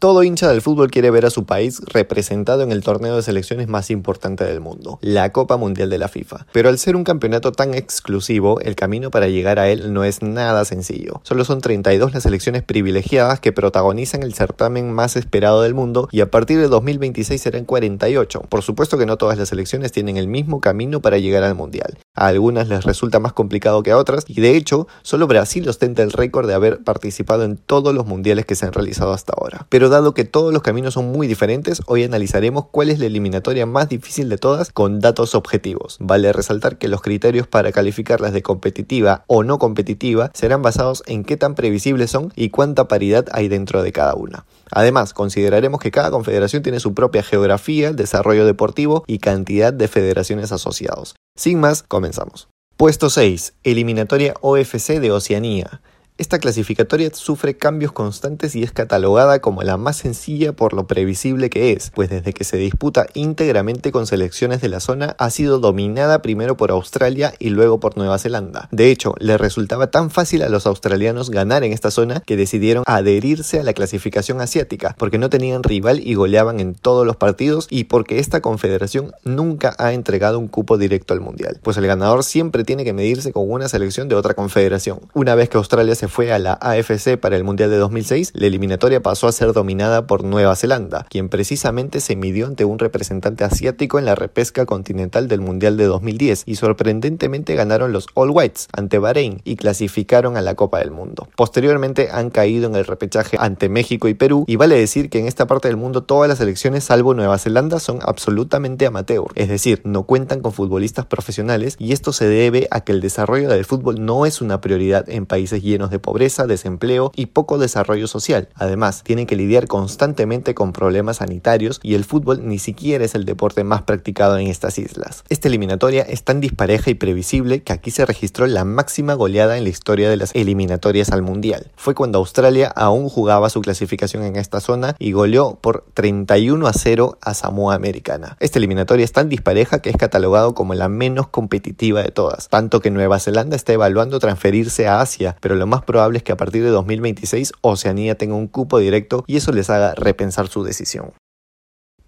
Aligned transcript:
Todo 0.00 0.22
hincha 0.22 0.48
del 0.48 0.62
fútbol 0.62 0.90
quiere 0.90 1.10
ver 1.10 1.26
a 1.26 1.30
su 1.30 1.44
país 1.44 1.82
representado 1.84 2.62
en 2.62 2.72
el 2.72 2.82
torneo 2.82 3.16
de 3.16 3.22
selecciones 3.22 3.68
más 3.68 3.90
importante 3.90 4.44
del 4.44 4.58
mundo, 4.58 4.98
la 5.02 5.30
Copa 5.30 5.58
Mundial 5.58 5.90
de 5.90 5.98
la 5.98 6.08
FIFA. 6.08 6.46
Pero 6.52 6.70
al 6.70 6.78
ser 6.78 6.96
un 6.96 7.04
campeonato 7.04 7.52
tan 7.52 7.74
exclusivo, 7.74 8.60
el 8.60 8.76
camino 8.76 9.10
para 9.10 9.28
llegar 9.28 9.58
a 9.58 9.68
él 9.68 9.92
no 9.92 10.02
es 10.04 10.22
nada 10.22 10.64
sencillo. 10.64 11.20
Solo 11.22 11.44
son 11.44 11.60
32 11.60 12.14
las 12.14 12.22
selecciones 12.22 12.62
privilegiadas 12.62 13.40
que 13.40 13.52
protagonizan 13.52 14.22
el 14.22 14.32
certamen 14.32 14.90
más 14.90 15.16
esperado 15.16 15.60
del 15.60 15.74
mundo 15.74 16.08
y 16.10 16.22
a 16.22 16.30
partir 16.30 16.58
de 16.58 16.68
2026 16.68 17.38
serán 17.38 17.66
48. 17.66 18.40
Por 18.48 18.62
supuesto 18.62 18.96
que 18.96 19.04
no 19.04 19.18
todas 19.18 19.36
las 19.36 19.50
selecciones 19.50 19.92
tienen 19.92 20.16
el 20.16 20.28
mismo 20.28 20.62
camino 20.62 21.02
para 21.02 21.18
llegar 21.18 21.42
al 21.42 21.54
Mundial. 21.54 21.98
A 22.14 22.28
algunas 22.28 22.68
les 22.68 22.84
resulta 22.84 23.20
más 23.20 23.34
complicado 23.34 23.82
que 23.82 23.90
a 23.90 23.98
otras 23.98 24.24
y 24.26 24.40
de 24.40 24.56
hecho, 24.56 24.88
solo 25.02 25.26
Brasil 25.26 25.68
ostenta 25.68 26.02
el 26.02 26.12
récord 26.12 26.48
de 26.48 26.54
haber 26.54 26.82
participado 26.82 27.44
en 27.44 27.58
todos 27.58 27.94
los 27.94 28.06
mundiales 28.06 28.46
que 28.46 28.54
se 28.54 28.64
han 28.64 28.72
realizado 28.72 29.12
hasta 29.12 29.34
ahora. 29.36 29.66
Pero 29.68 29.89
dado 29.90 30.14
que 30.14 30.24
todos 30.24 30.52
los 30.52 30.62
caminos 30.62 30.94
son 30.94 31.12
muy 31.12 31.26
diferentes, 31.26 31.82
hoy 31.86 32.04
analizaremos 32.04 32.66
cuál 32.70 32.88
es 32.88 32.98
la 32.98 33.06
eliminatoria 33.06 33.66
más 33.66 33.88
difícil 33.88 34.28
de 34.28 34.38
todas 34.38 34.70
con 34.70 35.00
datos 35.00 35.34
objetivos. 35.34 35.98
Vale 36.00 36.32
resaltar 36.32 36.78
que 36.78 36.88
los 36.88 37.02
criterios 37.02 37.46
para 37.46 37.72
calificarlas 37.72 38.32
de 38.32 38.42
competitiva 38.42 39.24
o 39.26 39.42
no 39.42 39.58
competitiva 39.58 40.30
serán 40.32 40.62
basados 40.62 41.02
en 41.06 41.24
qué 41.24 41.36
tan 41.36 41.54
previsibles 41.54 42.10
son 42.10 42.32
y 42.36 42.48
cuánta 42.50 42.88
paridad 42.88 43.26
hay 43.32 43.48
dentro 43.48 43.82
de 43.82 43.92
cada 43.92 44.14
una. 44.14 44.46
Además, 44.70 45.12
consideraremos 45.12 45.80
que 45.80 45.90
cada 45.90 46.10
confederación 46.10 46.62
tiene 46.62 46.80
su 46.80 46.94
propia 46.94 47.22
geografía, 47.22 47.92
desarrollo 47.92 48.46
deportivo 48.46 49.04
y 49.06 49.18
cantidad 49.18 49.72
de 49.72 49.88
federaciones 49.88 50.52
asociados. 50.52 51.16
Sin 51.36 51.60
más, 51.60 51.82
comenzamos. 51.82 52.48
Puesto 52.76 53.10
6. 53.10 53.54
Eliminatoria 53.62 54.34
OFC 54.40 55.00
de 55.00 55.12
Oceanía. 55.12 55.82
Esta 56.20 56.38
clasificatoria 56.38 57.08
sufre 57.14 57.56
cambios 57.56 57.92
constantes 57.92 58.54
y 58.54 58.62
es 58.62 58.72
catalogada 58.72 59.38
como 59.38 59.62
la 59.62 59.78
más 59.78 59.96
sencilla 59.96 60.52
por 60.52 60.74
lo 60.74 60.86
previsible 60.86 61.48
que 61.48 61.72
es, 61.72 61.90
pues 61.94 62.10
desde 62.10 62.34
que 62.34 62.44
se 62.44 62.58
disputa 62.58 63.06
íntegramente 63.14 63.90
con 63.90 64.06
selecciones 64.06 64.60
de 64.60 64.68
la 64.68 64.80
zona 64.80 65.16
ha 65.18 65.30
sido 65.30 65.60
dominada 65.60 66.20
primero 66.20 66.58
por 66.58 66.72
Australia 66.72 67.32
y 67.38 67.48
luego 67.48 67.80
por 67.80 67.96
Nueva 67.96 68.18
Zelanda. 68.18 68.68
De 68.70 68.90
hecho, 68.90 69.14
le 69.18 69.38
resultaba 69.38 69.90
tan 69.90 70.10
fácil 70.10 70.42
a 70.42 70.50
los 70.50 70.66
australianos 70.66 71.30
ganar 71.30 71.64
en 71.64 71.72
esta 71.72 71.90
zona 71.90 72.20
que 72.20 72.36
decidieron 72.36 72.84
adherirse 72.86 73.58
a 73.58 73.62
la 73.62 73.72
clasificación 73.72 74.42
asiática, 74.42 74.94
porque 74.98 75.16
no 75.16 75.30
tenían 75.30 75.62
rival 75.62 76.06
y 76.06 76.16
goleaban 76.16 76.60
en 76.60 76.74
todos 76.74 77.06
los 77.06 77.16
partidos 77.16 77.66
y 77.70 77.84
porque 77.84 78.18
esta 78.18 78.42
confederación 78.42 79.14
nunca 79.24 79.74
ha 79.78 79.94
entregado 79.94 80.38
un 80.38 80.48
cupo 80.48 80.76
directo 80.76 81.14
al 81.14 81.22
mundial, 81.22 81.60
pues 81.62 81.78
el 81.78 81.86
ganador 81.86 82.24
siempre 82.24 82.62
tiene 82.62 82.84
que 82.84 82.92
medirse 82.92 83.32
con 83.32 83.50
una 83.50 83.70
selección 83.70 84.10
de 84.10 84.16
otra 84.16 84.34
confederación. 84.34 85.00
Una 85.14 85.34
vez 85.34 85.48
que 85.48 85.56
Australia 85.56 85.94
se 85.94 86.09
fue 86.10 86.32
a 86.32 86.38
la 86.38 86.52
AFC 86.60 87.16
para 87.18 87.36
el 87.36 87.44
Mundial 87.44 87.70
de 87.70 87.78
2006, 87.78 88.32
la 88.34 88.46
eliminatoria 88.46 89.00
pasó 89.00 89.28
a 89.28 89.32
ser 89.32 89.52
dominada 89.52 90.06
por 90.06 90.24
Nueva 90.24 90.56
Zelanda, 90.56 91.06
quien 91.08 91.28
precisamente 91.28 92.00
se 92.00 92.16
midió 92.16 92.46
ante 92.46 92.64
un 92.64 92.78
representante 92.78 93.44
asiático 93.44 93.98
en 93.98 94.04
la 94.04 94.14
repesca 94.14 94.66
continental 94.66 95.28
del 95.28 95.40
Mundial 95.40 95.76
de 95.76 95.84
2010 95.84 96.42
y 96.46 96.56
sorprendentemente 96.56 97.54
ganaron 97.54 97.92
los 97.92 98.08
All 98.14 98.30
Whites 98.30 98.68
ante 98.72 98.98
Bahrein 98.98 99.40
y 99.44 99.56
clasificaron 99.56 100.36
a 100.36 100.42
la 100.42 100.54
Copa 100.54 100.80
del 100.80 100.90
Mundo. 100.90 101.28
Posteriormente 101.36 102.08
han 102.12 102.30
caído 102.30 102.68
en 102.68 102.76
el 102.76 102.84
repechaje 102.84 103.36
ante 103.40 103.68
México 103.68 104.08
y 104.08 104.14
Perú 104.14 104.44
y 104.46 104.56
vale 104.56 104.76
decir 104.76 105.10
que 105.10 105.20
en 105.20 105.26
esta 105.26 105.46
parte 105.46 105.68
del 105.68 105.76
mundo 105.76 106.02
todas 106.02 106.28
las 106.28 106.38
selecciones 106.38 106.84
salvo 106.84 107.14
Nueva 107.14 107.38
Zelanda 107.38 107.80
son 107.80 108.00
absolutamente 108.02 108.86
amateur, 108.86 109.26
es 109.36 109.48
decir, 109.48 109.80
no 109.84 110.02
cuentan 110.02 110.40
con 110.40 110.52
futbolistas 110.52 111.06
profesionales 111.06 111.76
y 111.78 111.92
esto 111.92 112.12
se 112.12 112.26
debe 112.26 112.66
a 112.70 112.82
que 112.82 112.92
el 112.92 113.00
desarrollo 113.00 113.48
del 113.48 113.64
fútbol 113.64 114.04
no 114.04 114.26
es 114.26 114.40
una 114.40 114.60
prioridad 114.60 115.08
en 115.08 115.26
países 115.26 115.62
llenos 115.62 115.89
de 115.90 115.98
pobreza, 115.98 116.46
desempleo 116.46 117.12
y 117.14 117.26
poco 117.26 117.58
desarrollo 117.58 118.06
social. 118.06 118.48
Además, 118.54 119.02
tienen 119.04 119.26
que 119.26 119.36
lidiar 119.36 119.66
constantemente 119.66 120.54
con 120.54 120.72
problemas 120.72 121.18
sanitarios 121.18 121.80
y 121.82 121.94
el 121.94 122.04
fútbol 122.04 122.46
ni 122.46 122.58
siquiera 122.58 123.04
es 123.04 123.14
el 123.14 123.24
deporte 123.24 123.64
más 123.64 123.82
practicado 123.82 124.38
en 124.38 124.46
estas 124.46 124.78
islas. 124.78 125.24
Esta 125.28 125.48
eliminatoria 125.48 126.02
es 126.02 126.24
tan 126.24 126.40
dispareja 126.40 126.90
y 126.90 126.94
previsible 126.94 127.62
que 127.62 127.72
aquí 127.72 127.90
se 127.90 128.06
registró 128.06 128.46
la 128.46 128.64
máxima 128.64 129.14
goleada 129.14 129.56
en 129.56 129.64
la 129.64 129.70
historia 129.70 130.10
de 130.10 130.16
las 130.16 130.34
eliminatorias 130.34 131.10
al 131.10 131.22
Mundial. 131.22 131.70
Fue 131.76 131.94
cuando 131.94 132.18
Australia 132.18 132.68
aún 132.68 133.08
jugaba 133.08 133.50
su 133.50 133.60
clasificación 133.60 134.22
en 134.24 134.36
esta 134.36 134.60
zona 134.60 134.94
y 134.98 135.12
goleó 135.12 135.58
por 135.60 135.84
31 135.94 136.66
a 136.66 136.72
0 136.72 137.18
a 137.20 137.34
Samoa 137.34 137.74
Americana. 137.74 138.36
Esta 138.40 138.58
eliminatoria 138.58 139.04
es 139.04 139.12
tan 139.12 139.28
dispareja 139.28 139.80
que 139.80 139.90
es 139.90 139.96
catalogado 139.96 140.54
como 140.54 140.74
la 140.74 140.88
menos 140.88 141.28
competitiva 141.28 142.02
de 142.02 142.10
todas, 142.10 142.48
tanto 142.48 142.80
que 142.80 142.90
Nueva 142.90 143.18
Zelanda 143.18 143.56
está 143.56 143.72
evaluando 143.72 144.18
transferirse 144.18 144.86
a 144.86 145.00
Asia, 145.00 145.36
pero 145.40 145.54
lo 145.54 145.66
más 145.66 145.79
probable 145.84 146.18
es 146.18 146.24
que 146.24 146.32
a 146.32 146.36
partir 146.36 146.62
de 146.62 146.70
2026 146.70 147.52
Oceanía 147.60 148.16
tenga 148.16 148.34
un 148.34 148.48
cupo 148.48 148.78
directo 148.78 149.24
y 149.26 149.36
eso 149.36 149.52
les 149.52 149.70
haga 149.70 149.94
repensar 149.94 150.48
su 150.48 150.64
decisión. 150.64 151.12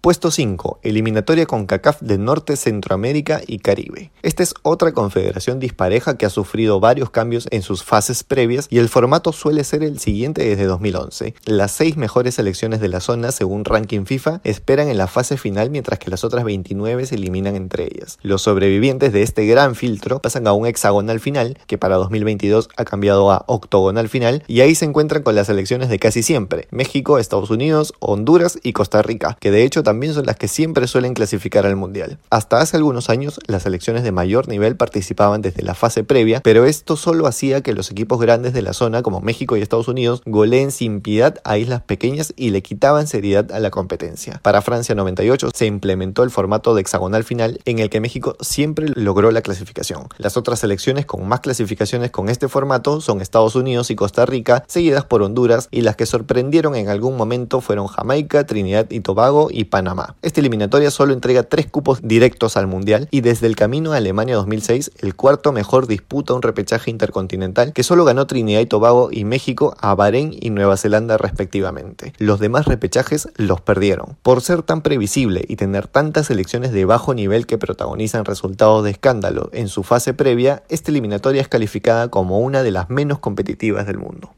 Puesto 0.03 0.31
5. 0.31 0.79
Eliminatoria 0.83 1.45
con 1.45 1.65
CACAF 1.65 2.01
de 2.01 2.17
Norte, 2.17 2.57
Centroamérica 2.57 3.39
y 3.47 3.59
Caribe. 3.59 4.11
Esta 4.21 4.43
es 4.43 4.53
otra 4.61 4.91
confederación 4.91 5.61
dispareja 5.61 6.17
que 6.17 6.25
ha 6.25 6.29
sufrido 6.29 6.81
varios 6.81 7.09
cambios 7.09 7.47
en 7.51 7.61
sus 7.61 7.85
fases 7.85 8.25
previas 8.25 8.67
y 8.69 8.79
el 8.79 8.89
formato 8.89 9.31
suele 9.31 9.63
ser 9.63 9.81
el 9.81 9.99
siguiente 9.99 10.43
desde 10.43 10.65
2011. 10.65 11.35
Las 11.45 11.71
seis 11.71 11.95
mejores 11.95 12.35
selecciones 12.35 12.81
de 12.81 12.89
la 12.89 12.99
zona, 12.99 13.31
según 13.31 13.63
ranking 13.63 14.03
FIFA, 14.03 14.41
esperan 14.43 14.89
en 14.89 14.97
la 14.97 15.07
fase 15.07 15.37
final 15.37 15.69
mientras 15.69 15.99
que 15.99 16.11
las 16.11 16.25
otras 16.25 16.43
29 16.43 17.05
se 17.05 17.15
eliminan 17.15 17.55
entre 17.55 17.85
ellas. 17.85 18.19
Los 18.23 18.41
sobrevivientes 18.41 19.13
de 19.13 19.21
este 19.21 19.45
gran 19.45 19.73
filtro 19.73 20.19
pasan 20.19 20.47
a 20.47 20.51
un 20.51 20.67
hexagonal 20.67 21.21
final, 21.21 21.57
que 21.65 21.77
para 21.77 21.95
2022 21.95 22.67
ha 22.75 22.83
cambiado 22.83 23.31
a 23.31 23.45
octogonal 23.47 24.09
final, 24.09 24.43
y 24.47 24.59
ahí 24.59 24.75
se 24.75 24.83
encuentran 24.83 25.23
con 25.23 25.35
las 25.35 25.47
selecciones 25.47 25.87
de 25.87 25.97
casi 25.97 26.23
siempre, 26.23 26.67
México, 26.71 27.19
Estados 27.19 27.51
Unidos, 27.51 27.93
Honduras 27.99 28.59
y 28.63 28.73
Costa 28.73 29.01
Rica, 29.01 29.37
que 29.39 29.51
de 29.51 29.63
hecho 29.63 29.81
también 29.81 29.92
también 29.93 30.15
son 30.15 30.25
las 30.25 30.37
que 30.37 30.47
siempre 30.47 30.87
suelen 30.87 31.13
clasificar 31.13 31.67
al 31.67 31.75
Mundial. 31.75 32.17
Hasta 32.31 32.59
hace 32.59 32.77
algunos 32.77 33.11
años, 33.11 33.39
las 33.45 33.61
selecciones 33.61 34.01
de 34.01 34.11
mayor 34.11 34.47
nivel 34.47 34.75
participaban 34.75 35.43
desde 35.43 35.61
la 35.61 35.75
fase 35.75 36.03
previa, 36.03 36.41
pero 36.43 36.65
esto 36.65 36.97
solo 36.97 37.27
hacía 37.27 37.61
que 37.61 37.73
los 37.73 37.91
equipos 37.91 38.19
grandes 38.19 38.53
de 38.53 38.63
la 38.63 38.73
zona, 38.73 39.03
como 39.03 39.21
México 39.21 39.55
y 39.55 39.61
Estados 39.61 39.87
Unidos, 39.87 40.23
goleen 40.25 40.71
sin 40.71 41.01
piedad 41.01 41.35
a 41.43 41.59
islas 41.59 41.83
pequeñas 41.83 42.33
y 42.35 42.49
le 42.49 42.63
quitaban 42.63 43.05
seriedad 43.05 43.51
a 43.51 43.59
la 43.59 43.69
competencia. 43.69 44.39
Para 44.41 44.63
Francia 44.63 44.95
98 44.95 45.51
se 45.53 45.67
implementó 45.67 46.23
el 46.23 46.31
formato 46.31 46.73
de 46.73 46.81
hexagonal 46.81 47.23
final 47.23 47.59
en 47.65 47.77
el 47.77 47.91
que 47.91 48.01
México 48.01 48.35
siempre 48.39 48.87
logró 48.95 49.29
la 49.29 49.43
clasificación. 49.43 50.07
Las 50.17 50.37
otras 50.37 50.57
selecciones 50.57 51.05
con 51.05 51.27
más 51.27 51.41
clasificaciones 51.41 52.09
con 52.09 52.29
este 52.29 52.47
formato 52.47 52.99
son 52.99 53.21
Estados 53.21 53.55
Unidos 53.55 53.91
y 53.91 53.95
Costa 53.95 54.25
Rica, 54.25 54.63
seguidas 54.65 55.05
por 55.05 55.21
Honduras, 55.21 55.67
y 55.69 55.81
las 55.81 55.95
que 55.95 56.07
sorprendieron 56.07 56.75
en 56.75 56.89
algún 56.89 57.15
momento 57.15 57.61
fueron 57.61 57.85
Jamaica, 57.85 58.47
Trinidad 58.47 58.87
y 58.89 59.01
Tobago 59.01 59.49
y 59.51 59.65
Panamá. 59.65 59.82
Esta 60.21 60.39
eliminatoria 60.39 60.91
solo 60.91 61.13
entrega 61.13 61.43
tres 61.43 61.67
cupos 61.67 61.99
directos 62.01 62.57
al 62.57 62.67
Mundial 62.67 63.07
y 63.11 63.21
desde 63.21 63.47
el 63.47 63.55
camino 63.55 63.93
a 63.93 63.97
Alemania 63.97 64.35
2006, 64.35 64.91
el 64.99 65.15
cuarto 65.15 65.51
mejor 65.51 65.87
disputa 65.87 66.33
un 66.33 66.41
repechaje 66.41 66.89
intercontinental 66.89 67.73
que 67.73 67.83
solo 67.83 68.05
ganó 68.05 68.27
Trinidad 68.27 68.61
y 68.61 68.65
Tobago 68.65 69.09
y 69.11 69.25
México 69.25 69.75
a 69.79 69.93
Bahrein 69.95 70.35
y 70.39 70.49
Nueva 70.49 70.77
Zelanda 70.77 71.17
respectivamente. 71.17 72.13
Los 72.17 72.39
demás 72.39 72.65
repechajes 72.65 73.27
los 73.35 73.61
perdieron. 73.61 74.17
Por 74.21 74.41
ser 74.41 74.63
tan 74.63 74.81
previsible 74.81 75.43
y 75.47 75.55
tener 75.55 75.87
tantas 75.87 76.27
selecciones 76.27 76.71
de 76.71 76.85
bajo 76.85 77.13
nivel 77.13 77.45
que 77.45 77.57
protagonizan 77.57 78.25
resultados 78.25 78.83
de 78.83 78.91
escándalo 78.91 79.49
en 79.53 79.67
su 79.67 79.83
fase 79.83 80.13
previa, 80.13 80.63
esta 80.69 80.91
eliminatoria 80.91 81.41
es 81.41 81.47
calificada 81.47 82.07
como 82.07 82.39
una 82.39 82.63
de 82.63 82.71
las 82.71 82.89
menos 82.89 83.19
competitivas 83.19 83.85
del 83.85 83.97
mundo. 83.97 84.33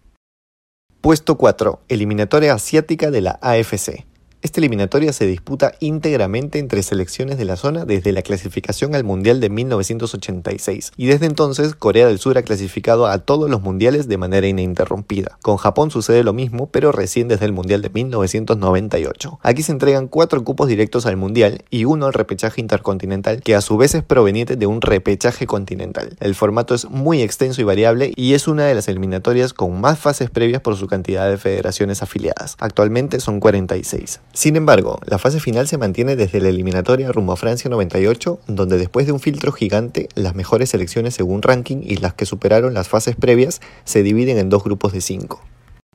Puesto 1.01 1.37
4. 1.37 1.81
Eliminatoria 1.87 2.53
asiática 2.53 3.11
de 3.11 3.21
la 3.21 3.37
AFC. 3.41 4.05
Esta 4.45 4.59
eliminatoria 4.59 5.11
se 5.11 5.25
disputa 5.25 5.71
íntegramente 5.79 6.59
entre 6.59 6.83
selecciones 6.83 7.39
de 7.39 7.45
la 7.45 7.55
zona 7.55 7.83
desde 7.83 8.11
la 8.11 8.21
clasificación 8.21 8.93
al 8.93 9.03
Mundial 9.03 9.39
de 9.39 9.49
1986 9.49 10.91
y 10.95 11.07
desde 11.07 11.25
entonces 11.25 11.73
Corea 11.73 12.05
del 12.05 12.19
Sur 12.19 12.37
ha 12.37 12.43
clasificado 12.43 13.07
a 13.07 13.17
todos 13.17 13.49
los 13.49 13.63
mundiales 13.63 14.07
de 14.07 14.19
manera 14.19 14.45
ininterrumpida. 14.45 15.39
Con 15.41 15.57
Japón 15.57 15.89
sucede 15.89 16.23
lo 16.23 16.31
mismo, 16.31 16.67
pero 16.67 16.91
recién 16.91 17.27
desde 17.27 17.45
el 17.45 17.53
Mundial 17.53 17.81
de 17.81 17.89
1998. 17.89 19.39
Aquí 19.41 19.63
se 19.63 19.71
entregan 19.71 20.07
cuatro 20.07 20.43
cupos 20.43 20.67
directos 20.67 21.07
al 21.07 21.17
Mundial 21.17 21.63
y 21.71 21.85
uno 21.85 22.05
al 22.05 22.13
repechaje 22.13 22.61
intercontinental, 22.61 23.41
que 23.41 23.55
a 23.55 23.61
su 23.61 23.77
vez 23.77 23.95
es 23.95 24.03
proveniente 24.03 24.57
de 24.57 24.67
un 24.67 24.81
repechaje 24.81 25.47
continental. 25.47 26.17
El 26.19 26.35
formato 26.35 26.75
es 26.75 26.87
muy 26.87 27.23
extenso 27.23 27.61
y 27.61 27.63
variable 27.63 28.13
y 28.15 28.35
es 28.35 28.47
una 28.47 28.65
de 28.65 28.75
las 28.75 28.89
eliminatorias 28.89 29.53
con 29.53 29.81
más 29.81 29.97
fases 29.97 30.29
previas 30.29 30.61
por 30.61 30.75
su 30.75 30.85
cantidad 30.85 31.27
de 31.27 31.39
federaciones 31.39 32.03
afiliadas. 32.03 32.57
Actualmente 32.59 33.19
son 33.19 33.39
46. 33.39 34.19
Sin 34.35 34.57
embargo, 34.57 34.99
la 35.05 35.17
fase 35.17 35.39
final 35.39 35.65
se 35.65 35.77
mantiene 35.77 36.17
desde 36.17 36.41
la 36.41 36.49
eliminatoria 36.49 37.09
rumbo 37.09 37.31
a 37.31 37.37
Francia 37.37 37.69
98, 37.69 38.41
donde 38.47 38.77
después 38.77 39.05
de 39.05 39.13
un 39.13 39.21
filtro 39.21 39.53
gigante, 39.53 40.09
las 40.13 40.35
mejores 40.35 40.71
selecciones 40.71 41.13
según 41.13 41.41
ranking 41.41 41.77
y 41.81 41.95
las 41.95 42.15
que 42.15 42.25
superaron 42.25 42.73
las 42.73 42.89
fases 42.89 43.15
previas 43.15 43.61
se 43.85 44.03
dividen 44.03 44.37
en 44.37 44.49
dos 44.49 44.65
grupos 44.65 44.91
de 44.91 44.99
cinco. 44.99 45.41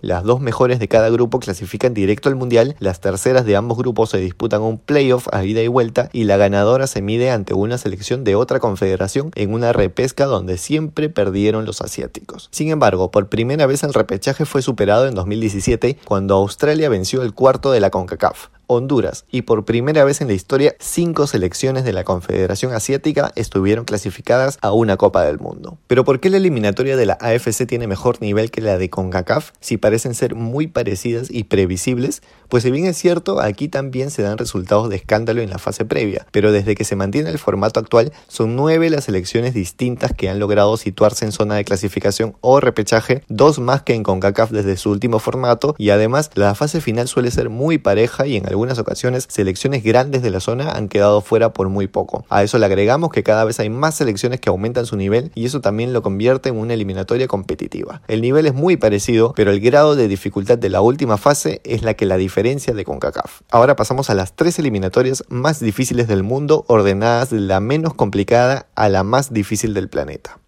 Las 0.00 0.24
dos 0.24 0.40
mejores 0.40 0.78
de 0.78 0.88
cada 0.88 1.10
grupo 1.10 1.40
clasifican 1.40 1.92
directo 1.92 2.28
al 2.28 2.36
mundial, 2.36 2.74
las 2.78 3.00
terceras 3.00 3.44
de 3.44 3.56
ambos 3.56 3.76
grupos 3.76 4.10
se 4.10 4.18
disputan 4.18 4.62
un 4.62 4.78
playoff 4.78 5.28
a 5.32 5.44
ida 5.44 5.62
y 5.62 5.68
vuelta 5.68 6.08
y 6.12 6.24
la 6.24 6.38
ganadora 6.38 6.86
se 6.86 7.02
mide 7.02 7.30
ante 7.30 7.52
una 7.52 7.76
selección 7.76 8.24
de 8.24 8.34
otra 8.34 8.60
confederación 8.60 9.30
en 9.34 9.52
una 9.52 9.72
repesca 9.72 10.24
donde 10.24 10.56
siempre 10.56 11.10
perdieron 11.10 11.66
los 11.66 11.82
asiáticos. 11.82 12.48
Sin 12.50 12.70
embargo, 12.70 13.10
por 13.10 13.28
primera 13.28 13.66
vez 13.66 13.82
el 13.82 13.92
repechaje 13.92 14.46
fue 14.46 14.62
superado 14.62 15.06
en 15.06 15.14
2017 15.14 15.98
cuando 16.04 16.34
Australia 16.36 16.88
venció 16.88 17.22
el 17.22 17.34
cuarto 17.34 17.70
de 17.70 17.80
la 17.80 17.90
CONCACAF. 17.90 18.48
Honduras 18.72 19.24
y 19.32 19.42
por 19.42 19.64
primera 19.64 20.04
vez 20.04 20.20
en 20.20 20.28
la 20.28 20.34
historia 20.34 20.76
cinco 20.78 21.26
selecciones 21.26 21.84
de 21.84 21.92
la 21.92 22.04
Confederación 22.04 22.72
Asiática 22.72 23.32
estuvieron 23.34 23.84
clasificadas 23.84 24.58
a 24.62 24.70
una 24.70 24.96
Copa 24.96 25.24
del 25.24 25.40
Mundo. 25.40 25.78
Pero 25.88 26.04
¿por 26.04 26.20
qué 26.20 26.30
la 26.30 26.36
eliminatoria 26.36 26.96
de 26.96 27.04
la 27.04 27.18
AFC 27.20 27.66
tiene 27.66 27.88
mejor 27.88 28.22
nivel 28.22 28.52
que 28.52 28.60
la 28.60 28.78
de 28.78 28.88
CONCACAF 28.88 29.50
si 29.58 29.76
parecen 29.76 30.14
ser 30.14 30.36
muy 30.36 30.68
parecidas 30.68 31.32
y 31.32 31.44
previsibles? 31.44 32.22
Pues 32.48 32.62
si 32.62 32.70
bien 32.70 32.86
es 32.86 32.96
cierto, 32.96 33.40
aquí 33.40 33.66
también 33.66 34.12
se 34.12 34.22
dan 34.22 34.38
resultados 34.38 34.88
de 34.88 34.96
escándalo 34.96 35.42
en 35.42 35.50
la 35.50 35.58
fase 35.58 35.84
previa, 35.84 36.26
pero 36.30 36.52
desde 36.52 36.76
que 36.76 36.84
se 36.84 36.94
mantiene 36.94 37.30
el 37.30 37.38
formato 37.40 37.80
actual 37.80 38.12
son 38.28 38.54
nueve 38.54 38.88
las 38.88 39.04
selecciones 39.04 39.52
distintas 39.52 40.12
que 40.12 40.28
han 40.28 40.38
logrado 40.38 40.76
situarse 40.76 41.24
en 41.24 41.32
zona 41.32 41.56
de 41.56 41.64
clasificación 41.64 42.36
o 42.40 42.60
repechaje, 42.60 43.24
dos 43.28 43.58
más 43.58 43.82
que 43.82 43.94
en 43.94 44.04
CONCACAF 44.04 44.52
desde 44.52 44.76
su 44.76 44.90
último 44.90 45.18
formato 45.18 45.74
y 45.76 45.90
además 45.90 46.30
la 46.34 46.54
fase 46.54 46.80
final 46.80 47.08
suele 47.08 47.32
ser 47.32 47.50
muy 47.50 47.78
pareja 47.78 48.28
y 48.28 48.36
en 48.36 48.46
algún 48.46 48.59
algunas 48.60 48.78
ocasiones 48.78 49.26
selecciones 49.30 49.82
grandes 49.82 50.20
de 50.20 50.28
la 50.28 50.38
zona 50.38 50.72
han 50.72 50.88
quedado 50.88 51.22
fuera 51.22 51.54
por 51.54 51.70
muy 51.70 51.86
poco. 51.86 52.26
A 52.28 52.42
eso 52.42 52.58
le 52.58 52.66
agregamos 52.66 53.10
que 53.10 53.22
cada 53.22 53.44
vez 53.44 53.58
hay 53.58 53.70
más 53.70 53.94
selecciones 53.94 54.38
que 54.38 54.50
aumentan 54.50 54.84
su 54.84 54.98
nivel 54.98 55.32
y 55.34 55.46
eso 55.46 55.62
también 55.62 55.94
lo 55.94 56.02
convierte 56.02 56.50
en 56.50 56.58
una 56.58 56.74
eliminatoria 56.74 57.26
competitiva. 57.26 58.02
El 58.06 58.20
nivel 58.20 58.44
es 58.44 58.52
muy 58.52 58.76
parecido, 58.76 59.32
pero 59.34 59.50
el 59.50 59.60
grado 59.60 59.96
de 59.96 60.08
dificultad 60.08 60.58
de 60.58 60.68
la 60.68 60.82
última 60.82 61.16
fase 61.16 61.62
es 61.64 61.82
la 61.82 61.94
que 61.94 62.04
la 62.04 62.18
diferencia 62.18 62.74
de 62.74 62.84
CONCACAF. 62.84 63.40
Ahora 63.50 63.76
pasamos 63.76 64.10
a 64.10 64.14
las 64.14 64.36
tres 64.36 64.58
eliminatorias 64.58 65.24
más 65.30 65.58
difíciles 65.60 66.06
del 66.06 66.22
mundo, 66.22 66.66
ordenadas 66.68 67.30
de 67.30 67.40
la 67.40 67.60
menos 67.60 67.94
complicada 67.94 68.66
a 68.74 68.90
la 68.90 69.04
más 69.04 69.32
difícil 69.32 69.72
del 69.72 69.88
planeta. 69.88 70.38